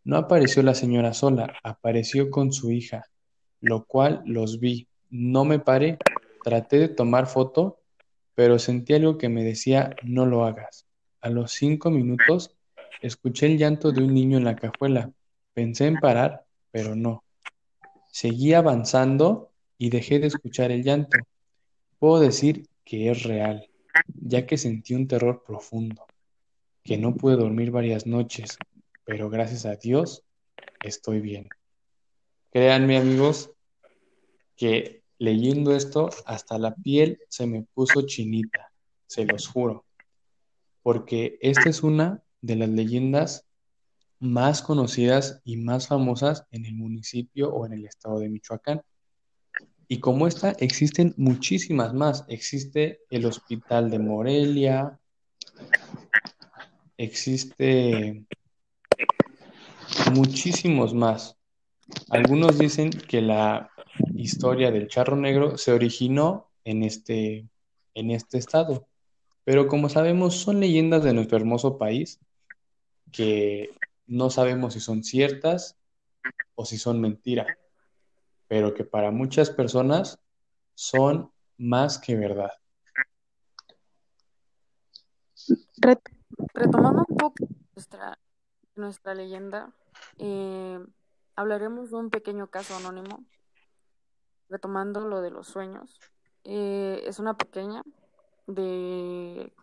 [0.03, 3.05] No apareció la señora sola, apareció con su hija,
[3.61, 4.87] lo cual los vi.
[5.09, 5.97] No me paré,
[6.43, 7.79] traté de tomar foto,
[8.35, 10.85] pero sentí algo que me decía, no lo hagas.
[11.21, 12.55] A los cinco minutos
[13.01, 15.11] escuché el llanto de un niño en la cajuela.
[15.53, 17.23] Pensé en parar, pero no.
[18.19, 21.17] Seguí avanzando y dejé de escuchar el llanto.
[21.99, 23.69] Puedo decir que es real,
[24.13, 26.05] ya que sentí un terror profundo,
[26.83, 28.57] que no pude dormir varias noches,
[29.05, 30.25] pero gracias a Dios
[30.83, 31.47] estoy bien.
[32.51, 33.51] Créanme amigos
[34.57, 38.69] que leyendo esto hasta la piel se me puso chinita,
[39.07, 39.85] se los juro,
[40.83, 43.48] porque esta es una de las leyendas
[44.19, 48.81] más conocidas y más famosas en el municipio o en el estado de Michoacán.
[49.87, 52.25] Y como esta, existen muchísimas más.
[52.27, 54.99] Existe el Hospital de Morelia,
[56.97, 58.25] existe
[60.13, 61.37] muchísimos más.
[62.09, 63.71] Algunos dicen que la
[64.15, 67.47] historia del charro negro se originó en este,
[67.95, 68.87] en este estado,
[69.43, 72.19] pero como sabemos son leyendas de nuestro hermoso país
[73.11, 73.71] que
[74.09, 75.77] no sabemos si son ciertas
[76.55, 77.47] o si son mentiras
[78.49, 80.19] pero que para muchas personas
[80.73, 82.51] son más que verdad.
[86.53, 87.47] Retomando un poco
[88.75, 89.71] nuestra, leyenda,
[90.17, 90.79] eh,
[91.35, 93.23] hablaremos de un pequeño caso anónimo,
[94.49, 95.99] retomando lo de los sueños.
[96.43, 97.83] Eh, es una pequeña
[98.47, 99.53] de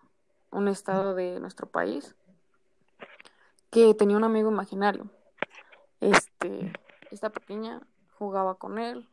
[0.53, 2.15] un estado de nuestro país
[3.71, 5.11] que tenía un amigo imaginario.
[6.01, 6.73] Este,
[7.11, 7.81] esta pequeña
[8.19, 9.09] jugaba con él,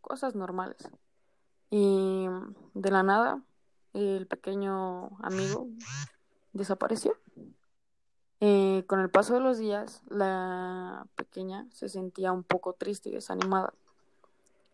[0.00, 0.88] cosas normales.
[1.70, 2.26] Y
[2.74, 3.42] de la nada,
[3.92, 5.68] el pequeño amigo
[6.52, 7.16] desapareció.
[8.40, 13.12] Eh, con el paso de los días, la pequeña se sentía un poco triste y
[13.12, 13.74] desanimada.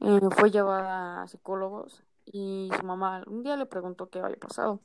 [0.00, 4.80] Eh, fue llevada a psicólogos y su mamá un día le preguntó qué había pasado,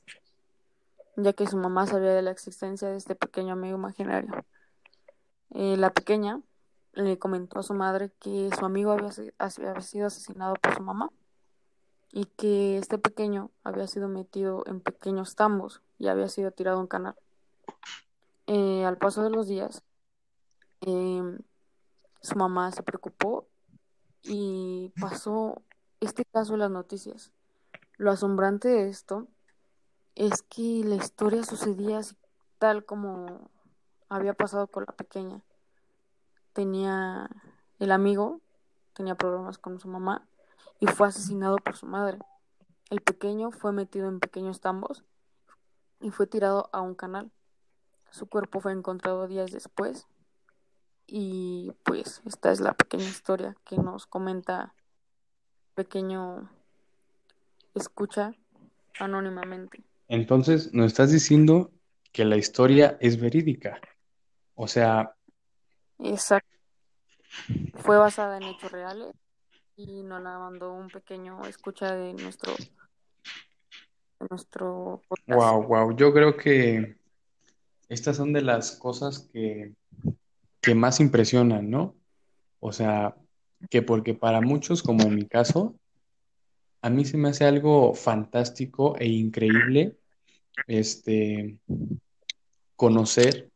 [1.24, 4.46] ya que su mamá sabía de la existencia de este pequeño amigo imaginario.
[5.52, 6.42] Eh, la pequeña
[6.94, 11.10] le comentó a su madre que su amigo había, sido asesinado por su mamá
[12.12, 16.82] y que este pequeño había sido metido en pequeños tambos y había sido tirado a
[16.82, 17.16] un canal.
[18.48, 19.84] Eh, al paso de los días,
[20.82, 21.40] em,
[22.22, 23.48] su mamá se preocupó
[24.24, 25.62] y pasó
[26.00, 27.32] este caso en las noticias.
[27.98, 29.28] Lo asombrante de esto
[30.16, 32.16] es que la historia sucedía así,
[32.60, 33.50] tal como
[34.10, 35.42] había pasado con la pequeña
[36.54, 37.30] tenía
[37.80, 38.42] el amigo,
[38.94, 40.28] tenía problemas con su mamá
[40.80, 42.20] y fue asesinado por su madre.
[42.90, 45.04] El pequeño fue metido en pequeños tambos
[46.02, 47.32] y fue tirado a un canal.
[48.10, 50.08] Su cuerpo fue encontrado días después
[51.08, 54.74] y pues esta es la pequeña historia que nos comenta
[55.76, 56.50] pequeño
[57.74, 58.34] escucha
[59.00, 59.84] anónimamente.
[60.12, 61.72] Entonces, nos estás diciendo
[62.12, 63.80] que la historia es verídica.
[64.56, 65.16] O sea,
[66.00, 66.50] Exacto.
[67.76, 69.14] Fue basada en hechos reales
[69.78, 72.52] y nos la mandó un pequeño escucha de nuestro
[74.20, 75.30] de nuestro podcast.
[75.30, 75.96] wow, wow.
[75.96, 76.98] Yo creo que
[77.88, 79.76] estas son de las cosas que,
[80.60, 81.96] que más impresionan, ¿no?
[82.60, 83.16] O sea,
[83.70, 85.74] que porque para muchos, como en mi caso,
[86.82, 90.01] a mí se me hace algo fantástico e increíble
[90.68, 91.58] este,
[92.76, 93.50] conocer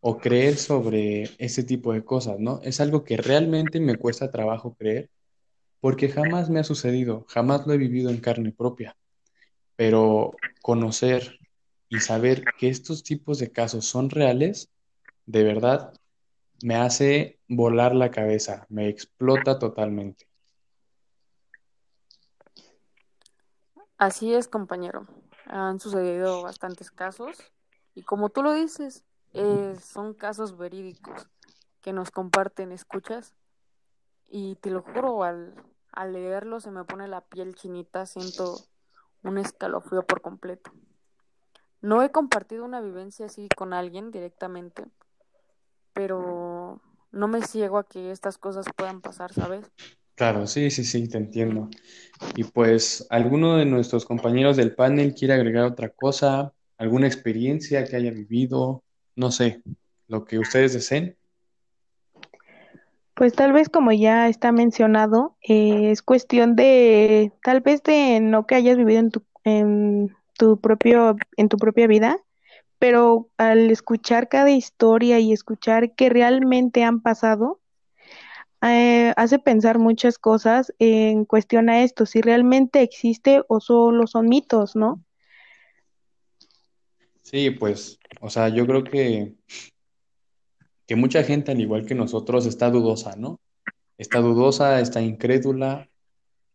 [0.00, 2.60] o creer sobre ese tipo de cosas, ¿no?
[2.62, 5.10] Es algo que realmente me cuesta trabajo creer
[5.80, 8.96] porque jamás me ha sucedido, jamás lo he vivido en carne propia,
[9.76, 10.32] pero
[10.62, 11.38] conocer
[11.88, 14.70] y saber que estos tipos de casos son reales,
[15.26, 15.92] de verdad,
[16.62, 20.26] me hace volar la cabeza, me explota totalmente.
[23.98, 25.06] Así es, compañero.
[25.46, 27.36] Han sucedido bastantes casos
[27.94, 31.28] y como tú lo dices, eh, son casos verídicos
[31.80, 33.34] que nos comparten escuchas
[34.28, 35.54] y te lo juro, al,
[35.92, 38.56] al leerlo se me pone la piel chinita, siento
[39.22, 40.72] un escalofrío por completo.
[41.80, 44.86] No he compartido una vivencia así con alguien directamente,
[45.92, 46.80] pero
[47.12, 49.70] no me ciego a que estas cosas puedan pasar, ¿sabes?
[50.16, 51.68] Claro, sí, sí, sí, te entiendo.
[52.34, 56.54] Y pues, ¿alguno de nuestros compañeros del panel quiere agregar otra cosa?
[56.78, 58.82] ¿Alguna experiencia que haya vivido?
[59.14, 59.62] No sé,
[60.08, 61.18] lo que ustedes deseen.
[63.14, 68.46] Pues tal vez como ya está mencionado, eh, es cuestión de tal vez de no
[68.46, 72.18] que hayas vivido en tu, en tu propio, en tu propia vida,
[72.78, 77.60] pero al escuchar cada historia y escuchar que realmente han pasado,
[78.62, 84.28] eh, hace pensar muchas cosas en cuestión a esto, si realmente existe o solo son
[84.28, 85.04] mitos, ¿no?
[87.22, 89.34] Sí, pues, o sea, yo creo que,
[90.86, 93.40] que mucha gente, al igual que nosotros, está dudosa, ¿no?
[93.98, 95.88] Está dudosa, está incrédula.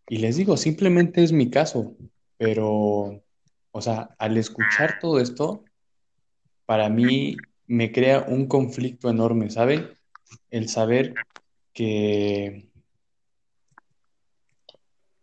[0.08, 1.96] Y les digo, simplemente es mi caso,
[2.38, 3.22] pero,
[3.72, 5.64] o sea, al escuchar todo esto,
[6.66, 7.36] para mí
[7.68, 9.98] me crea un conflicto enorme, ¿saben?
[10.50, 11.14] El saber
[11.74, 12.70] que,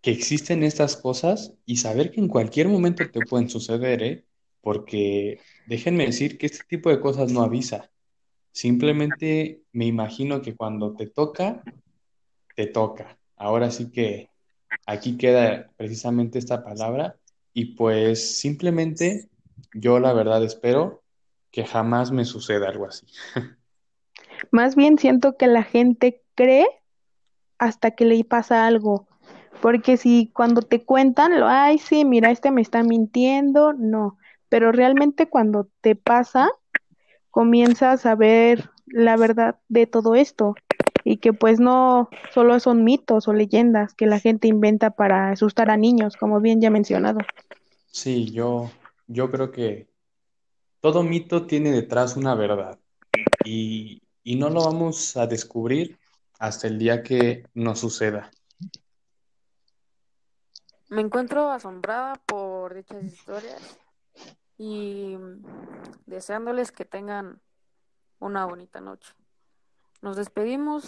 [0.01, 4.25] que existen estas cosas y saber que en cualquier momento te pueden suceder, ¿eh?
[4.61, 7.91] Porque déjenme decir que este tipo de cosas no avisa.
[8.53, 11.63] Simplemente me imagino que cuando te toca,
[12.57, 13.19] te toca.
[13.37, 14.31] Ahora sí que
[14.87, 17.17] aquí queda precisamente esta palabra
[17.53, 19.29] y pues simplemente
[19.75, 21.03] yo la verdad espero
[21.51, 23.07] que jamás me suceda algo así.
[24.51, 26.67] Más bien siento que la gente cree
[27.59, 29.07] hasta que le pasa algo.
[29.61, 34.17] Porque si cuando te cuentan, lo, ay, sí, mira, este me está mintiendo, no.
[34.49, 36.49] Pero realmente cuando te pasa,
[37.31, 40.55] comienzas a ver la verdad de todo esto.
[41.05, 45.71] Y que pues no solo son mitos o leyendas que la gente inventa para asustar
[45.71, 47.21] a niños, como bien ya mencionado.
[47.87, 48.71] Sí, yo,
[49.07, 49.89] yo creo que
[50.81, 52.79] todo mito tiene detrás una verdad
[53.45, 55.99] y, y no lo vamos a descubrir
[56.39, 58.31] hasta el día que nos suceda.
[60.91, 63.79] Me encuentro asombrada por dichas historias
[64.59, 65.17] y
[66.05, 67.41] deseándoles que tengan
[68.19, 69.15] una bonita noche.
[70.03, 70.87] Nos despedimos,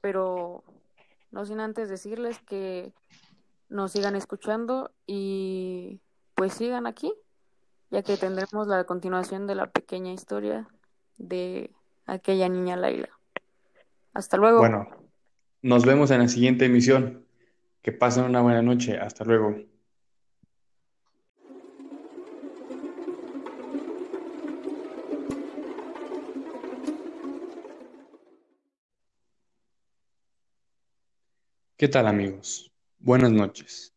[0.00, 0.64] pero
[1.30, 2.92] no sin antes decirles que
[3.68, 6.00] nos sigan escuchando y
[6.34, 7.14] pues sigan aquí,
[7.90, 10.66] ya que tendremos la continuación de la pequeña historia
[11.18, 11.72] de
[12.08, 13.10] aquella niña Laila.
[14.14, 14.58] Hasta luego.
[14.58, 14.88] Bueno,
[15.62, 17.24] nos vemos en la siguiente emisión.
[17.82, 18.98] Que pasen una buena noche.
[18.98, 19.56] Hasta luego.
[31.76, 32.72] ¿Qué tal amigos?
[32.98, 33.94] Buenas noches.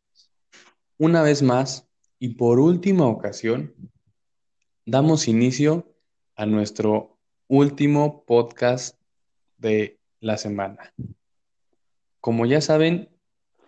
[0.99, 1.87] Una vez más
[2.19, 3.73] y por última ocasión,
[4.85, 5.91] damos inicio
[6.35, 7.17] a nuestro
[7.51, 8.97] último podcast
[9.57, 10.93] de la semana.
[12.21, 13.09] Como ya saben,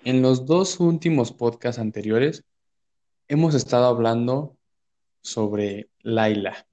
[0.06, 2.46] en los dos últimos podcasts anteriores
[3.28, 4.56] hemos estado hablando
[5.22, 6.66] sobre Laila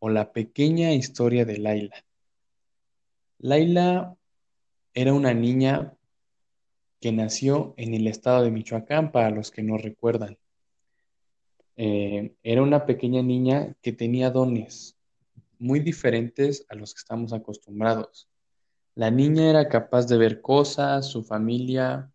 [0.00, 2.04] o la pequeña historia de Laila.
[3.38, 4.16] Laila
[4.94, 5.96] era una niña
[7.00, 10.36] que nació en el estado de Michoacán, para los que no recuerdan.
[11.76, 14.96] Eh, era una pequeña niña que tenía dones
[15.62, 18.28] muy diferentes a los que estamos acostumbrados.
[18.94, 22.12] La niña era capaz de ver cosas, su familia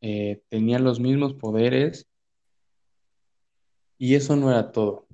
[0.00, 2.06] eh, tenía los mismos poderes
[3.98, 5.08] y eso no era todo.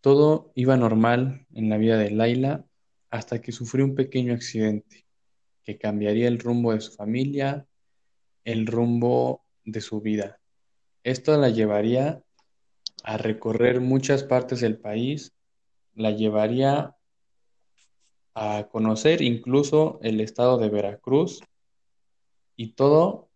[0.00, 2.66] Todo iba normal en la vida de Laila
[3.08, 5.06] hasta que sufrió un pequeño accidente
[5.62, 7.66] que cambiaría el rumbo de su familia,
[8.44, 10.40] el rumbo de su vida.
[11.04, 12.22] Esto la llevaría
[13.02, 15.32] a recorrer muchas partes del país,
[15.94, 16.96] la llevaría
[18.34, 21.40] a conocer incluso el estado de Veracruz
[22.56, 23.28] y todo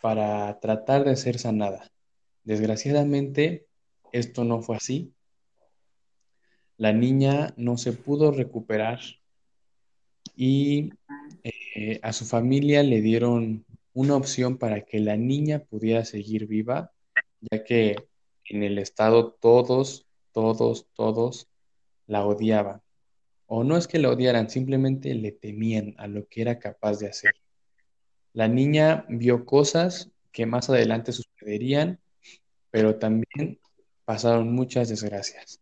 [0.00, 1.90] para tratar de ser sanada.
[2.44, 3.66] Desgraciadamente,
[4.12, 5.12] esto no fue así.
[6.76, 9.00] La niña no se pudo recuperar
[10.34, 10.92] y
[11.42, 16.92] eh, a su familia le dieron una opción para que la niña pudiera seguir viva,
[17.40, 17.96] ya que
[18.44, 21.47] en el estado todos, todos, todos
[22.08, 22.82] la odiaban.
[23.46, 27.08] O no es que la odiaran, simplemente le temían a lo que era capaz de
[27.08, 27.32] hacer.
[28.32, 32.00] La niña vio cosas que más adelante sucederían,
[32.70, 33.60] pero también
[34.04, 35.60] pasaron muchas desgracias.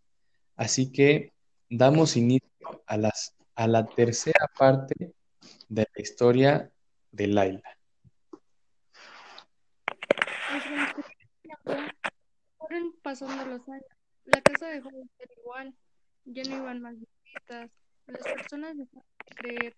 [0.57, 1.33] Así que
[1.69, 2.49] damos inicio
[2.87, 5.13] a, las, a la tercera parte
[5.69, 6.71] de la historia
[7.13, 7.79] de Laila.
[14.25, 15.75] La casa dejó de ser igual.
[16.27, 17.71] Ya no iban más visitas.
[18.07, 19.77] Las personas dejaron de creer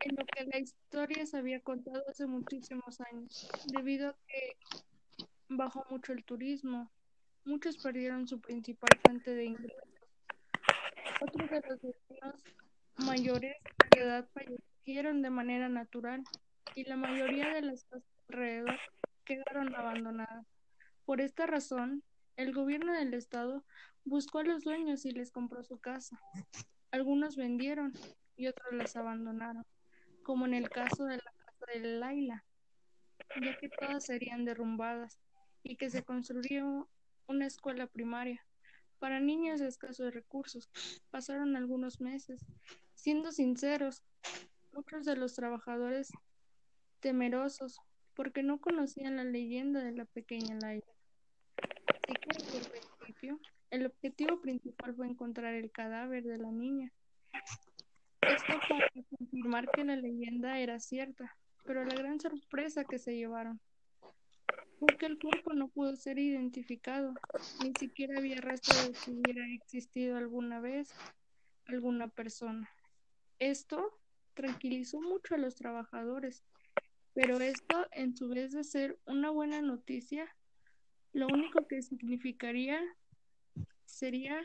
[0.00, 4.56] en lo que la historia se había contado hace muchísimos años, debido a que
[5.48, 6.90] bajó mucho el turismo.
[7.44, 9.82] Muchos perdieron su principal fuente de ingresos.
[11.20, 12.44] Otros de los vecinos
[12.96, 13.56] mayores
[13.90, 16.22] de edad fallecieron de manera natural
[16.74, 18.78] y la mayoría de las casas alrededor
[19.24, 20.46] quedaron abandonadas.
[21.04, 22.02] Por esta razón,
[22.42, 23.64] el gobierno del estado
[24.04, 26.20] buscó a los dueños y les compró su casa.
[26.90, 27.92] Algunos vendieron
[28.36, 29.64] y otros las abandonaron
[30.22, 32.44] como en el caso de la casa de Laila,
[33.42, 35.18] ya que todas serían derrumbadas
[35.62, 36.88] y que se construyó
[37.26, 38.44] una escuela primaria
[38.98, 40.70] para niños de escasos recursos.
[41.10, 42.46] Pasaron algunos meses.
[42.94, 44.04] Siendo sinceros,
[44.72, 46.12] muchos de los trabajadores
[47.00, 47.80] temerosos
[48.14, 50.86] porque no conocían la leyenda de la pequeña Laila.
[51.86, 53.09] Así que desde el
[53.70, 56.92] el objetivo principal fue encontrar el cadáver de la niña
[58.22, 63.60] esto para confirmar que la leyenda era cierta, pero la gran sorpresa que se llevaron
[64.78, 67.14] fue que el cuerpo no pudo ser identificado,
[67.62, 70.94] ni siquiera había rastro de que hubiera existido alguna vez
[71.66, 72.68] alguna persona.
[73.38, 73.98] Esto
[74.34, 76.44] tranquilizó mucho a los trabajadores,
[77.14, 80.34] pero esto, en su vez de ser una buena noticia,
[81.12, 82.80] lo único que significaría
[83.90, 84.40] sería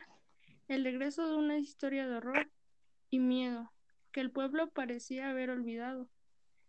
[0.67, 2.51] el regreso de una historia de horror
[3.09, 3.71] y miedo
[4.11, 6.09] que el pueblo parecía haber olvidado.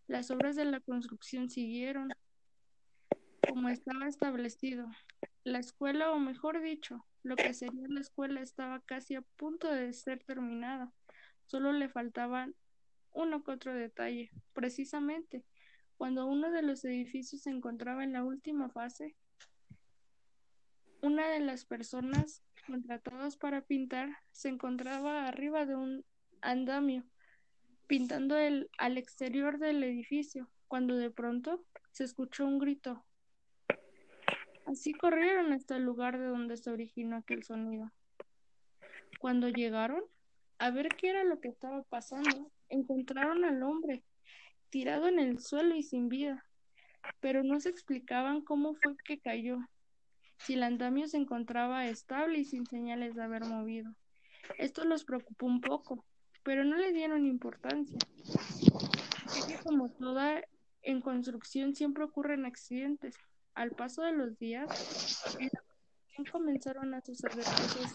[0.06, 2.10] Las obras de la construcción siguieron
[3.48, 4.86] como estaba establecido.
[5.44, 9.92] La escuela, o mejor dicho, lo que sería la escuela estaba casi a punto de
[9.92, 10.92] ser terminada.
[11.44, 12.54] Solo le faltaban
[13.12, 14.30] uno que otro detalle.
[14.52, 15.44] Precisamente,
[15.96, 19.16] cuando uno de los edificios se encontraba en la última fase,
[21.00, 26.04] una de las personas contratadas para pintar se encontraba arriba de un
[26.40, 27.04] andamio,
[27.86, 33.04] pintando el, al exterior del edificio, cuando de pronto se escuchó un grito.
[34.66, 37.92] Así corrieron hasta el lugar de donde se originó aquel sonido.
[39.20, 40.02] Cuando llegaron
[40.58, 44.02] a ver qué era lo que estaba pasando, encontraron al hombre
[44.70, 46.44] tirado en el suelo y sin vida,
[47.20, 49.58] pero no se explicaban cómo fue que cayó,
[50.38, 53.94] si el andamio se encontraba estable y sin señales de haber movido.
[54.58, 56.04] Esto los preocupó un poco,
[56.42, 57.98] pero no le dieron importancia.
[59.64, 60.42] Como toda
[60.82, 63.16] en construcción siempre ocurren accidentes.
[63.54, 67.94] Al paso de los días, en la comenzaron a suceder cosas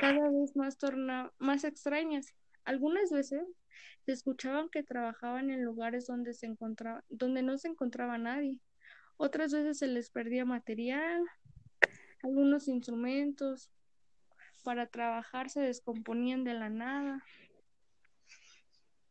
[0.00, 2.34] cada vez más, torna más extrañas.
[2.64, 3.42] Algunas veces
[4.04, 8.58] se escuchaban que trabajaban en lugares donde, se encontraba, donde no se encontraba nadie.
[9.22, 11.22] Otras veces se les perdía material,
[12.22, 13.70] algunos instrumentos,
[14.64, 17.22] para trabajar se descomponían de la nada.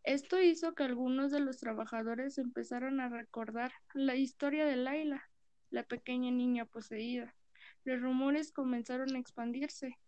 [0.02, 5.30] Esto hizo que algunos de los trabajadores empezaran a recordar la historia de Laila,
[5.70, 7.36] la pequeña niña poseída.
[7.84, 10.00] Los rumores comenzaron a expandirse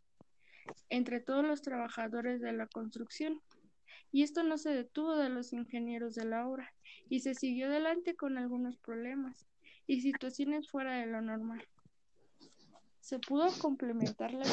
[0.90, 3.40] entre todos los trabajadores de la construcción,
[4.12, 6.74] y esto no se detuvo de los ingenieros de la obra,
[7.08, 9.51] y se siguió adelante con algunos problemas
[9.88, 11.66] y situaciones fuera de lo normal.
[13.00, 14.46] Se pudo complementar la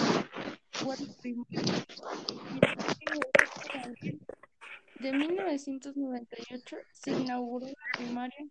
[5.00, 8.46] de 1998 se inauguró la primaria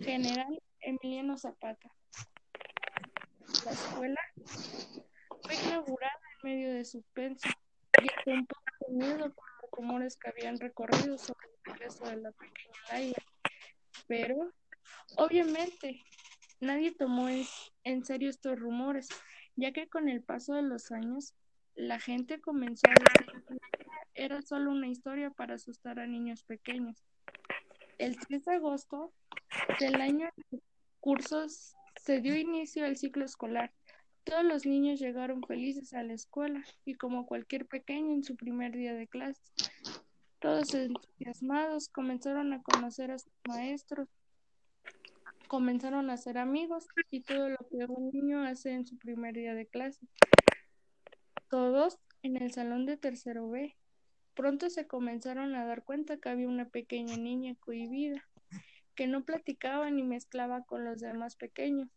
[0.00, 1.90] General Emiliano Zapata.
[3.64, 4.20] La escuela
[5.42, 7.48] fue inaugurada en medio de suspenso
[8.02, 8.46] y de
[8.88, 13.22] miedo por los rumores que habían recorrido sobre el regreso de la pequeña Laila.
[14.06, 14.52] Pero,
[15.16, 16.02] obviamente,
[16.60, 19.08] nadie tomó en serio estos rumores,
[19.56, 21.34] ya que con el paso de los años,
[21.74, 23.56] la gente comenzó a decir que
[24.14, 27.04] era solo una historia para asustar a niños pequeños.
[27.98, 29.12] El 3 de agosto
[29.78, 30.60] del año de
[31.00, 33.72] cursos se dio inicio al ciclo escolar.
[34.24, 38.72] Todos los niños llegaron felices a la escuela y como cualquier pequeño en su primer
[38.72, 39.52] día de clases.
[40.40, 44.08] Todos entusiasmados comenzaron a conocer a sus maestros,
[45.46, 49.54] comenzaron a ser amigos y todo lo que un niño hace en su primer día
[49.54, 50.06] de clase.
[51.48, 53.76] Todos en el salón de tercero B.
[54.34, 58.22] Pronto se comenzaron a dar cuenta que había una pequeña niña cohibida,
[58.94, 61.88] que no platicaba ni mezclaba con los demás pequeños.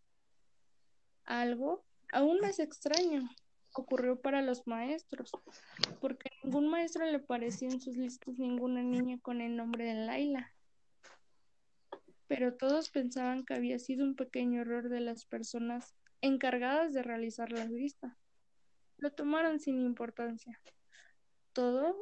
[1.25, 3.29] Algo aún más extraño
[3.73, 5.31] ocurrió para los maestros,
[5.99, 10.05] porque a ningún maestro le parecía en sus listas ninguna niña con el nombre de
[10.05, 10.53] Laila.
[12.29, 17.51] Pero todos pensaban que había sido un pequeño error de las personas encargadas de realizar
[17.51, 18.15] la lista.
[18.97, 20.61] Lo tomaron sin importancia.
[21.53, 21.95] Todo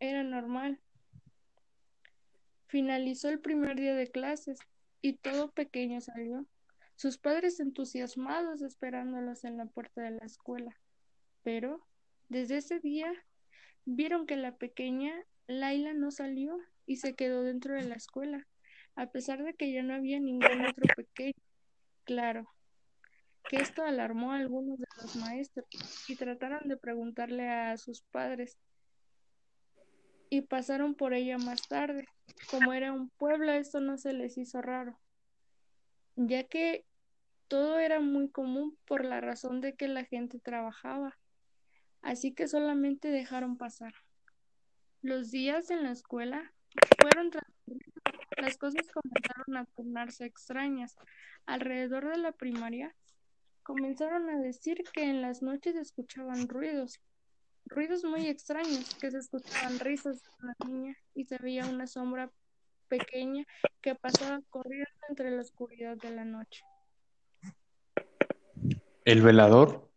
[0.00, 0.80] era normal.
[2.66, 4.58] Finalizó el primer día de clases
[5.02, 6.44] y todo pequeño salió,
[6.96, 10.76] sus padres entusiasmados esperándolos en la puerta de la escuela.
[11.44, 11.86] Pero,
[12.28, 13.12] desde ese día,
[13.84, 15.14] vieron que la pequeña
[15.46, 18.46] Laila no salió y se quedó dentro de la escuela,
[19.00, 21.32] a pesar de que ya no había ningún otro pequeño.
[22.04, 22.46] Claro,
[23.48, 25.66] que esto alarmó a algunos de los maestros
[26.06, 28.58] y trataron de preguntarle a sus padres
[30.28, 32.04] y pasaron por ella más tarde.
[32.50, 35.00] Como era un pueblo, esto no se les hizo raro,
[36.16, 36.84] ya que
[37.48, 41.18] todo era muy común por la razón de que la gente trabajaba,
[42.02, 43.94] así que solamente dejaron pasar.
[45.00, 46.52] Los días en la escuela
[47.00, 47.30] fueron
[48.40, 50.96] las cosas comenzaron a tornarse extrañas.
[51.46, 52.94] Alrededor de la primaria
[53.62, 57.00] comenzaron a decir que en las noches escuchaban ruidos,
[57.66, 62.30] ruidos muy extraños, que se escuchaban risas de una niña y se veía una sombra
[62.88, 63.46] pequeña
[63.80, 66.64] que pasaba corriendo entre la oscuridad de la noche.
[69.04, 69.90] El velador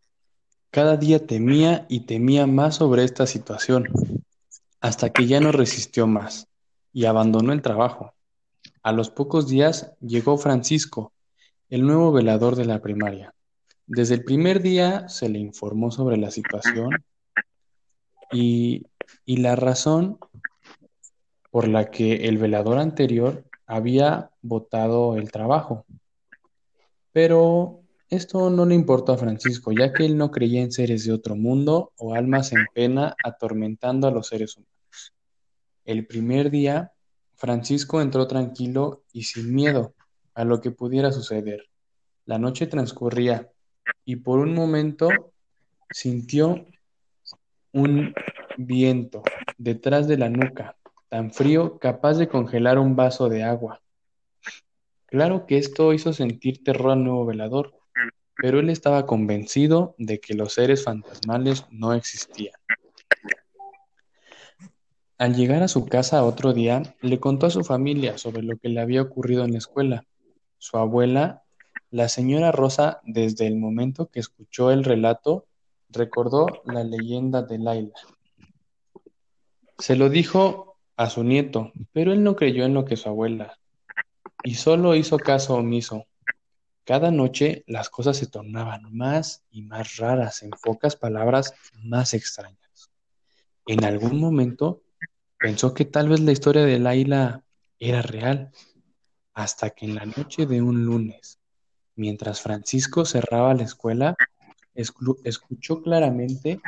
[0.73, 3.89] cada día temía y temía más sobre esta situación,
[4.81, 6.47] hasta que ya no resistió más
[6.91, 8.15] y abandonó el trabajo.
[8.83, 11.13] A los pocos días llegó Francisco,
[11.69, 13.33] el nuevo velador de la primaria.
[13.87, 16.89] Desde el primer día se le informó sobre la situación
[18.29, 18.85] y,
[19.25, 20.17] la razón
[21.49, 25.85] por la que el velador anterior había votado el trabajo.
[27.13, 31.13] Pero esto no le importó a Francisco, ya que él no creía en seres de
[31.13, 35.13] otro mundo o almas en pena atormentando a los seres humanos.
[35.85, 36.91] El primer día,
[37.43, 39.93] Francisco entró tranquilo y sin miedo
[40.33, 41.65] a lo que pudiera suceder.
[42.25, 43.49] La noche transcurría
[44.05, 45.09] y por un momento
[45.91, 46.65] sintió
[47.73, 48.13] un
[48.55, 49.23] viento
[49.57, 50.77] detrás de la nuca,
[51.09, 53.81] tan frío capaz de congelar un vaso de agua.
[55.07, 57.73] Claro que esto hizo sentir terror al nuevo velador,
[58.37, 62.55] pero él estaba convencido de que los seres fantasmales no existían.
[65.17, 68.69] Al llegar a su casa otro día, le contó a su familia sobre lo que
[68.69, 70.05] le había ocurrido en la escuela.
[70.57, 71.43] Su abuela,
[71.91, 75.45] la señora Rosa, desde el momento que escuchó el relato,
[75.89, 77.99] recordó la leyenda de Laila.
[79.77, 83.59] Se lo dijo a su nieto, pero él no creyó en lo que su abuela,
[84.43, 86.05] y solo hizo caso omiso.
[86.85, 91.53] Cada noche las cosas se tornaban más y más raras, en pocas palabras,
[91.83, 92.91] más extrañas.
[93.65, 94.82] En algún momento
[95.43, 97.43] pensó que tal vez la historia de Laila
[97.77, 98.51] era real,
[99.33, 101.37] hasta que en la noche de un lunes,
[101.97, 104.15] mientras Francisco cerraba la escuela,
[104.73, 106.61] escuchó claramente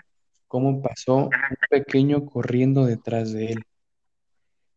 [0.49, 1.31] cómo pasó un
[1.69, 3.63] pequeño corriendo detrás de él.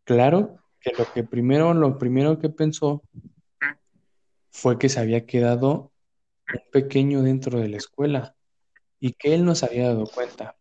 [0.04, 3.02] Claro que lo que primero, lo primero que pensó
[4.52, 5.90] fue que se había quedado
[6.54, 8.36] un pequeño dentro de la escuela
[9.00, 10.54] y que él no se había dado cuenta.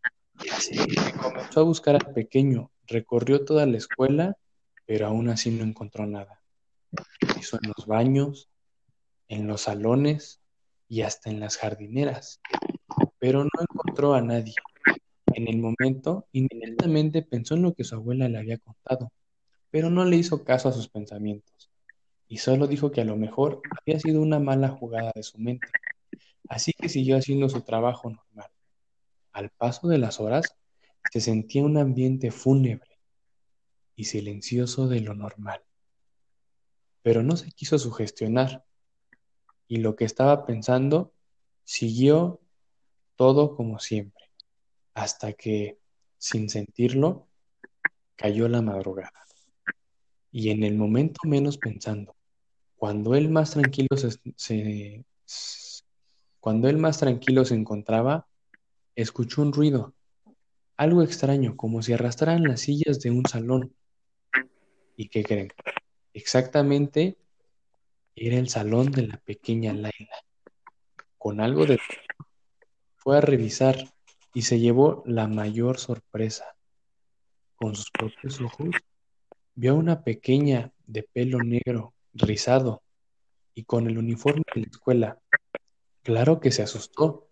[0.52, 0.76] Así
[1.22, 4.36] comenzó a buscar al pequeño recorrió toda la escuela,
[4.86, 6.42] pero aún así no encontró nada.
[7.38, 8.48] Hizo en los baños,
[9.28, 10.40] en los salones
[10.88, 12.40] y hasta en las jardineras,
[13.18, 14.54] pero no encontró a nadie.
[15.26, 19.12] En el momento, inmediatamente pensó en lo que su abuela le había contado,
[19.70, 21.70] pero no le hizo caso a sus pensamientos,
[22.26, 25.68] y solo dijo que a lo mejor había sido una mala jugada de su mente.
[26.48, 28.50] Así que siguió haciendo su trabajo normal.
[29.32, 30.56] Al paso de las horas,
[31.10, 32.98] se sentía un ambiente fúnebre
[33.96, 35.62] y silencioso de lo normal.
[37.02, 38.64] Pero no se quiso sugestionar,
[39.68, 41.12] y lo que estaba pensando
[41.64, 42.40] siguió
[43.16, 44.24] todo como siempre
[44.94, 45.78] hasta que,
[46.16, 47.28] sin sentirlo,
[48.16, 49.12] cayó la madrugada.
[50.32, 52.16] Y en el momento menos pensando,
[52.76, 55.04] cuando él más tranquilo se,
[56.40, 58.26] cuando él más tranquilo se encontraba,
[58.96, 59.94] escuchó un ruido,
[60.78, 63.74] algo extraño, como si arrastraran las sillas de un salón.
[64.96, 65.52] ¿Y qué creen?
[66.14, 67.18] Exactamente
[68.14, 70.16] era el salón de la pequeña Laila.
[71.18, 71.80] Con algo de...
[72.94, 73.76] Fue a revisar
[74.32, 76.56] y se llevó la mayor sorpresa.
[77.56, 78.70] Con sus propios ojos
[79.56, 82.82] vio a una pequeña de pelo negro, rizado,
[83.52, 85.18] y con el uniforme de la escuela.
[86.04, 87.28] Claro que se asustó.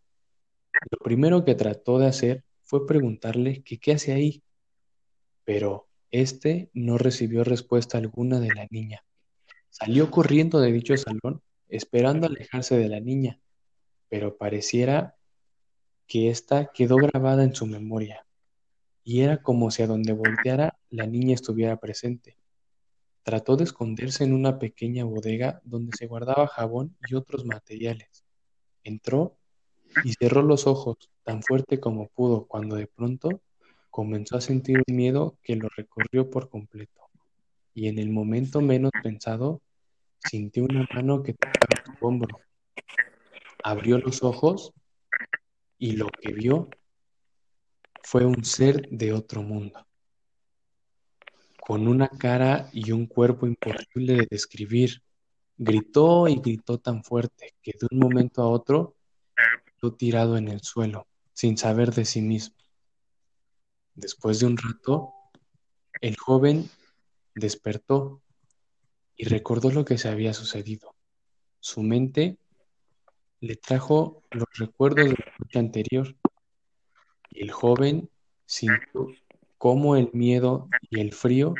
[0.91, 4.43] Lo primero que trató de hacer fue preguntarle que qué hace ahí,
[5.45, 9.05] pero este no recibió respuesta alguna de la niña.
[9.71, 13.41] Salió corriendo de dicho salón, esperando alejarse de la niña,
[14.09, 15.15] pero pareciera
[16.09, 18.27] que ésta quedó grabada en su memoria,
[19.05, 22.37] y era como si a donde volteara la niña estuviera presente.
[23.23, 28.25] Trató de esconderse en una pequeña bodega donde se guardaba jabón y otros materiales.
[28.83, 29.36] Entró
[30.05, 33.41] y cerró los ojos tan fuerte como pudo cuando de pronto
[33.91, 37.03] comenzó a sentir un miedo que lo recorrió por completo.
[37.75, 39.61] Y en el momento menos pensado,
[40.19, 42.39] sintió una mano que tocaba su hombro.
[43.63, 44.73] Abrió los ojos
[45.79, 46.69] y lo que vio
[48.03, 49.87] fue un ser de otro mundo,
[51.61, 55.03] con una cara y un cuerpo imposible de describir.
[55.59, 58.96] Gritó y gritó tan fuerte que de un momento a otro
[59.97, 62.57] tirado en el suelo, sin saber de sí mismo.
[63.95, 65.15] Después de un rato,
[66.01, 66.69] el joven
[67.35, 68.23] despertó
[69.17, 70.95] y recordó lo que se había sucedido.
[71.61, 72.39] Su mente
[73.41, 76.17] le trajo los recuerdos de la noche anterior
[77.31, 78.11] y el joven
[78.45, 79.09] sintió
[79.59, 81.55] cómo el miedo y el frío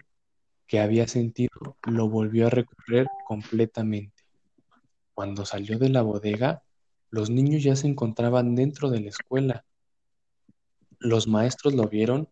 [0.67, 4.25] que había sentido lo volvió a recorrer completamente.
[5.15, 6.63] Cuando salió de la bodega,
[7.11, 9.65] los niños ya se encontraban dentro de la escuela.
[10.99, 12.29] Los maestros lo vieron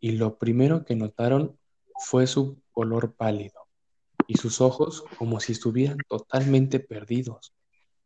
[0.00, 1.58] y lo primero que notaron
[1.98, 3.66] fue su color pálido
[4.26, 7.52] y sus ojos como si estuvieran totalmente perdidos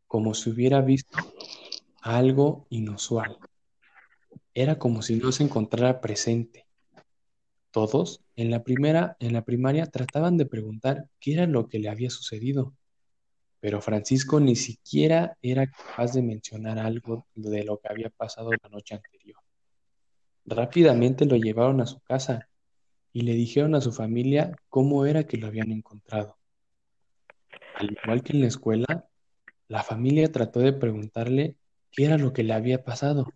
[0.09, 1.19] como si hubiera visto
[2.01, 3.37] algo inusual.
[4.55, 6.65] Era como si no se encontrara presente.
[7.69, 11.89] Todos en la primera, en la primaria trataban de preguntar qué era lo que le
[11.89, 12.73] había sucedido,
[13.59, 18.69] pero Francisco ni siquiera era capaz de mencionar algo de lo que había pasado la
[18.69, 19.41] noche anterior.
[20.45, 22.47] Rápidamente lo llevaron a su casa
[23.11, 26.37] y le dijeron a su familia cómo era que lo habían encontrado.
[27.75, 29.07] Al igual que en la escuela,
[29.67, 31.55] la familia trató de preguntarle
[31.91, 33.27] qué era lo que le había pasado,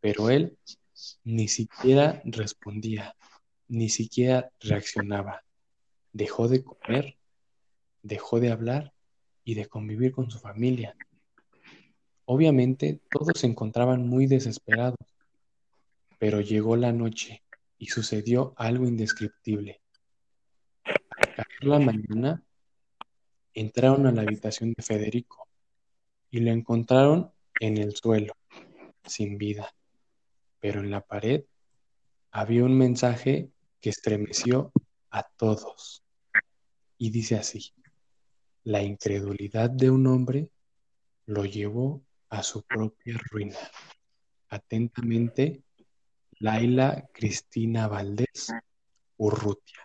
[0.00, 0.56] pero él
[1.24, 3.16] ni siquiera respondía,
[3.68, 5.42] ni siquiera reaccionaba.
[6.12, 7.16] Dejó de comer,
[8.02, 8.92] dejó de hablar
[9.50, 10.94] y de convivir con su familia.
[12.24, 14.96] Obviamente todos se encontraban muy desesperados,
[16.20, 17.42] pero llegó la noche
[17.76, 19.80] y sucedió algo indescriptible.
[20.84, 22.44] Al caer la mañana,
[23.52, 25.48] entraron a la habitación de Federico
[26.30, 28.34] y lo encontraron en el suelo,
[29.04, 29.74] sin vida.
[30.60, 31.42] Pero en la pared
[32.30, 34.70] había un mensaje que estremeció
[35.10, 36.04] a todos.
[36.98, 37.72] Y dice así,
[38.64, 40.50] la incredulidad de un hombre
[41.26, 43.56] lo llevó a su propia ruina.
[44.48, 45.62] Atentamente,
[46.38, 48.52] Laila Cristina Valdés
[49.16, 49.78] Urrutia.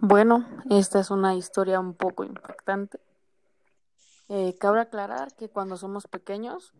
[0.00, 2.98] Bueno, esta es una historia un poco impactante.
[4.28, 6.72] Eh, cabe aclarar que cuando somos pequeños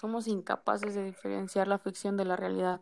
[0.00, 2.80] somos incapaces de diferenciar la ficción de la realidad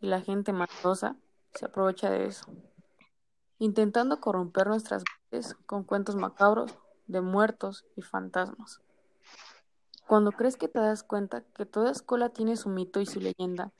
[0.00, 1.16] y la gente matosa
[1.54, 2.52] se aprovecha de eso,
[3.58, 8.80] intentando corromper nuestras mentes con cuentos macabros de muertos y fantasmas.
[10.06, 13.72] Cuando crees que te das cuenta que toda escuela tiene su mito y su leyenda,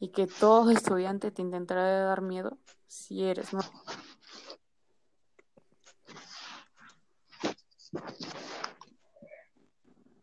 [0.00, 2.56] y que todo estudiante te intentará dar miedo,
[2.86, 3.60] si eres no.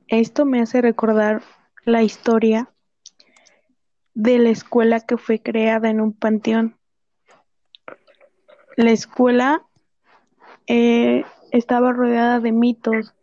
[0.08, 1.44] Esto me hace recordar
[1.84, 2.74] la historia
[4.14, 6.78] de la escuela que fue creada en un panteón.
[8.78, 9.66] La escuela
[10.68, 13.16] eh, estaba rodeada de mitos,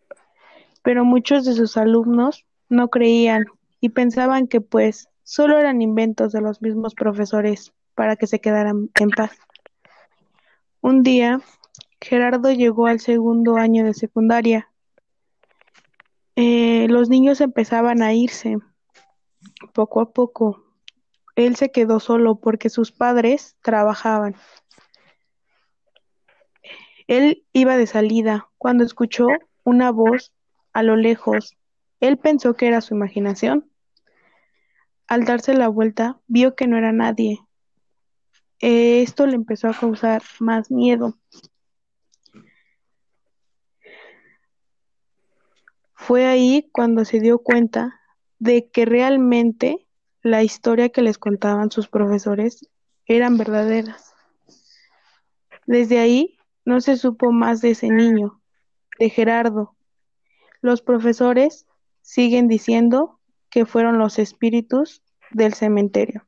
[0.83, 3.45] pero muchos de sus alumnos no creían
[3.81, 8.91] y pensaban que pues solo eran inventos de los mismos profesores para que se quedaran
[8.99, 9.31] en paz.
[10.81, 11.41] Un día,
[12.01, 14.69] Gerardo llegó al segundo año de secundaria.
[16.35, 18.59] Eh, los niños empezaban a irse
[19.73, 20.65] poco a poco.
[21.37, 24.35] Él se quedó solo porque sus padres trabajaban.
[27.07, 29.27] Él iba de salida cuando escuchó
[29.63, 30.33] una voz
[30.73, 31.57] a lo lejos.
[32.01, 33.71] Él pensó que era su imaginación.
[35.07, 37.41] Al darse la vuelta, vio que no era nadie.
[38.59, 41.19] Esto le empezó a causar más miedo.
[45.95, 48.01] Fue ahí cuando se dio cuenta
[48.39, 49.87] de que realmente
[50.23, 52.69] la historia que les contaban sus profesores
[53.07, 54.15] eran verdaderas.
[55.67, 56.34] Desde ahí
[56.65, 58.41] no se supo más de ese niño,
[58.99, 59.77] de Gerardo.
[60.61, 61.67] Los profesores
[62.03, 66.27] siguen diciendo que fueron los espíritus del cementerio.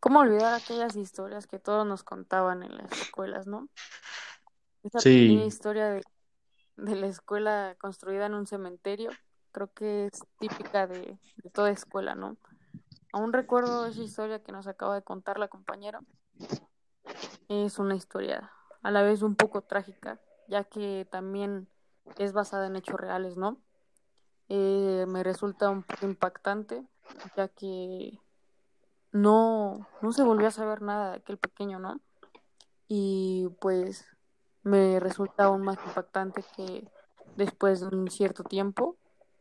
[0.00, 3.68] ¿Cómo olvidar aquellas historias que todos nos contaban en las escuelas, no?
[4.84, 5.08] Esa Sí.
[5.10, 6.02] pequeña historia de,
[6.76, 9.10] de la escuela construida en un cementerio,
[9.52, 12.36] creo que es típica de, de toda escuela, ¿no?
[13.12, 16.00] Aún recuerdo esa historia que nos acaba de contar la compañera.
[17.48, 21.68] Es una historia a la vez un poco trágica, ya que también
[22.16, 23.58] es basada en hechos reales, ¿no?
[24.48, 26.84] Eh, me resulta un poco impactante,
[27.36, 28.18] ya que
[29.12, 32.00] no, no se volvió a saber nada de aquel pequeño, ¿no?
[32.86, 34.06] Y pues
[34.62, 36.90] me resulta aún más impactante que
[37.36, 38.96] después de un cierto tiempo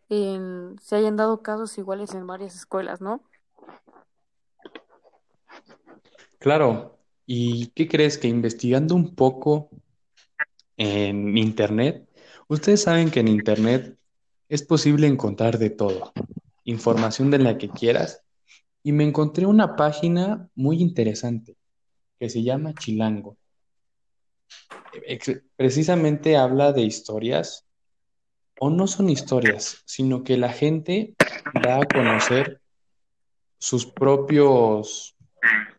[0.10, 3.22] en- se hayan dado casos iguales en varias escuelas, ¿no?
[6.40, 6.97] Claro,
[7.28, 9.70] ¿y qué crees que investigando un poco
[10.78, 12.08] en Internet,
[12.48, 13.98] ustedes saben que en Internet
[14.48, 16.14] es posible encontrar de todo,
[16.64, 18.24] información de la que quieras,
[18.82, 21.58] y me encontré una página muy interesante
[22.18, 23.36] que se llama Chilango.
[25.58, 27.66] Precisamente habla de historias,
[28.60, 31.16] o no son historias, sino que la gente
[31.54, 32.62] da a conocer
[33.60, 35.16] sus propios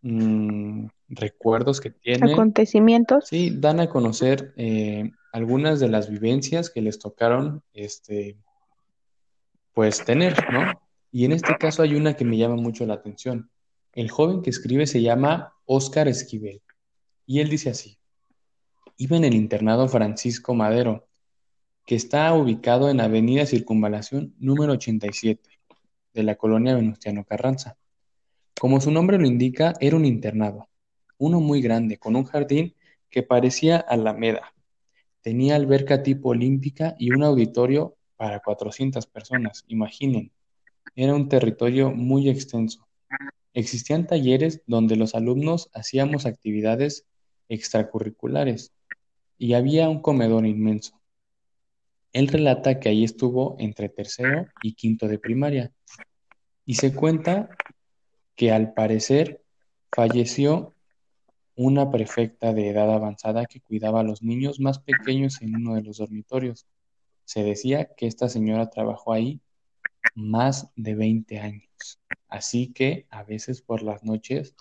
[0.03, 2.32] mm, recuerdos que tiene.
[2.32, 3.26] Acontecimientos.
[3.28, 8.36] Sí, dan a conocer eh, algunas de las vivencias que les tocaron, este,
[9.72, 10.80] pues tener, ¿no?
[11.11, 13.50] Y en este caso hay una que me llama mucho la atención.
[13.92, 16.62] El joven que escribe se llama Óscar Esquivel
[17.26, 17.98] y él dice así,
[18.96, 21.06] iba en el internado Francisco Madero,
[21.86, 25.50] que está ubicado en Avenida Circunvalación número 87
[26.14, 27.76] de la colonia Venustiano Carranza.
[28.59, 30.68] Como su nombre lo indica, era un internado,
[31.19, 32.75] uno muy grande, con un jardín
[33.11, 34.55] que parecía alameda.
[35.21, 40.33] Tenía alberca tipo olímpica y un auditorio para 400 personas, imaginen.
[40.95, 42.89] Era un territorio muy extenso.
[43.53, 47.07] Existían talleres donde los alumnos hacíamos actividades
[47.49, 48.73] extracurriculares
[49.39, 51.01] y había un comedor inmenso.
[52.12, 55.73] Él relata que ahí estuvo entre tercero y quinto de primaria
[56.64, 57.51] y se cuenta
[58.35, 59.43] que al parecer
[59.93, 60.75] falleció
[61.59, 65.82] una prefecta de edad avanzada que cuidaba a los niños más pequeños en uno de
[65.82, 66.68] los dormitorios.
[67.24, 69.40] Se decía que esta señora trabajó ahí
[70.14, 71.98] más de 20 años,
[72.28, 74.54] así que a veces por las noches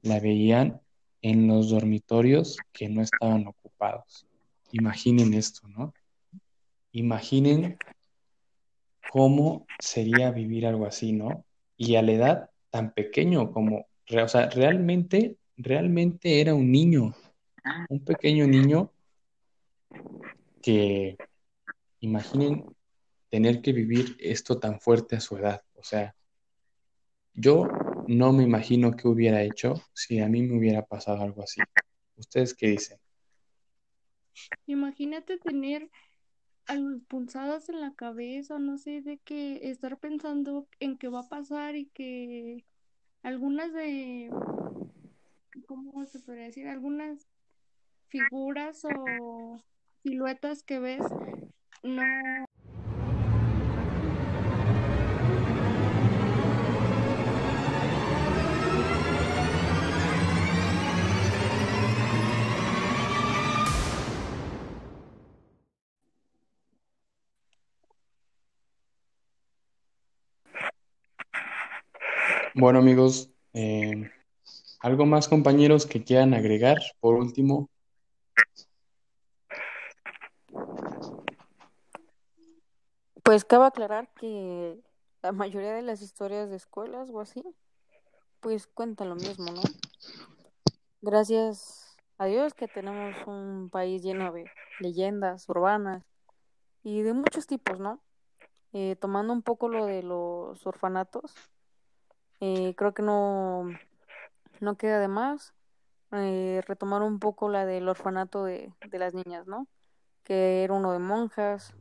[0.00, 0.80] la veían
[1.20, 4.26] en los dormitorios que no estaban ocupados.
[4.72, 5.92] Imaginen esto, ¿no?
[6.92, 7.76] Imaginen
[9.12, 11.44] cómo sería vivir algo así, ¿no?
[11.76, 17.14] Y a la edad tan pequeño como, o sea, realmente, realmente era un niño,
[17.88, 18.92] un pequeño niño
[20.62, 21.16] que,
[22.00, 22.64] imaginen
[23.28, 25.62] tener que vivir esto tan fuerte a su edad.
[25.74, 26.14] O sea,
[27.34, 27.68] yo
[28.08, 31.60] no me imagino qué hubiera hecho si a mí me hubiera pasado algo así.
[32.16, 32.98] ¿Ustedes qué dicen?
[34.66, 35.90] Imagínate tener
[37.08, 41.76] punzadas en la cabeza, no sé, de que estar pensando en qué va a pasar
[41.76, 42.64] y que
[43.22, 44.30] algunas de,
[45.70, 46.66] ¿cómo se podría decir?
[46.66, 47.28] Algunas
[48.08, 49.62] figuras o
[50.02, 51.02] siluetas que ves
[51.84, 52.02] no
[72.54, 74.10] Bueno amigos, eh,
[74.80, 76.78] ¿algo más, compañeros, que quieran agregar?
[77.00, 77.70] Por último,
[83.30, 84.80] Pues cabe aclarar que
[85.22, 87.44] la mayoría de las historias de escuelas o así,
[88.40, 89.62] pues cuentan lo mismo, ¿no?
[91.00, 94.50] Gracias a Dios que tenemos un país lleno de
[94.80, 96.02] leyendas urbanas
[96.82, 98.00] y de muchos tipos, ¿no?
[98.72, 101.32] Eh, tomando un poco lo de los orfanatos,
[102.40, 103.68] eh, creo que no,
[104.60, 105.54] no queda de más
[106.12, 109.66] eh, retomar un poco la del orfanato de, de las niñas, ¿no?
[110.24, 111.74] Que era uno de monjas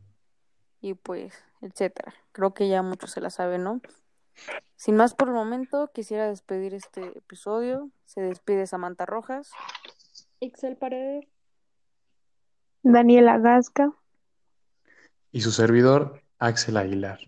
[0.81, 2.13] y pues, etcétera.
[2.31, 3.81] Creo que ya muchos se la saben, ¿no?
[4.75, 7.89] Sin más por el momento, quisiera despedir este episodio.
[8.05, 9.51] Se despide Samantha Rojas.
[10.39, 11.27] Ixel Paredes.
[12.83, 13.93] Daniela Gasca.
[15.31, 17.19] y su servidor, Axel Aguilar.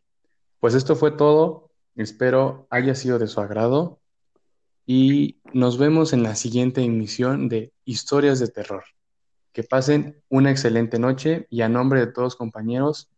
[0.59, 1.69] Pues esto fue todo.
[1.95, 4.00] Espero haya sido de su agrado
[4.85, 8.83] y nos vemos en la siguiente emisión de Historias de Terror.
[9.53, 13.09] Que pasen una excelente noche y a nombre de todos compañeros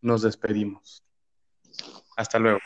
[0.00, 1.04] nos despedimos.
[2.16, 2.60] Hasta luego.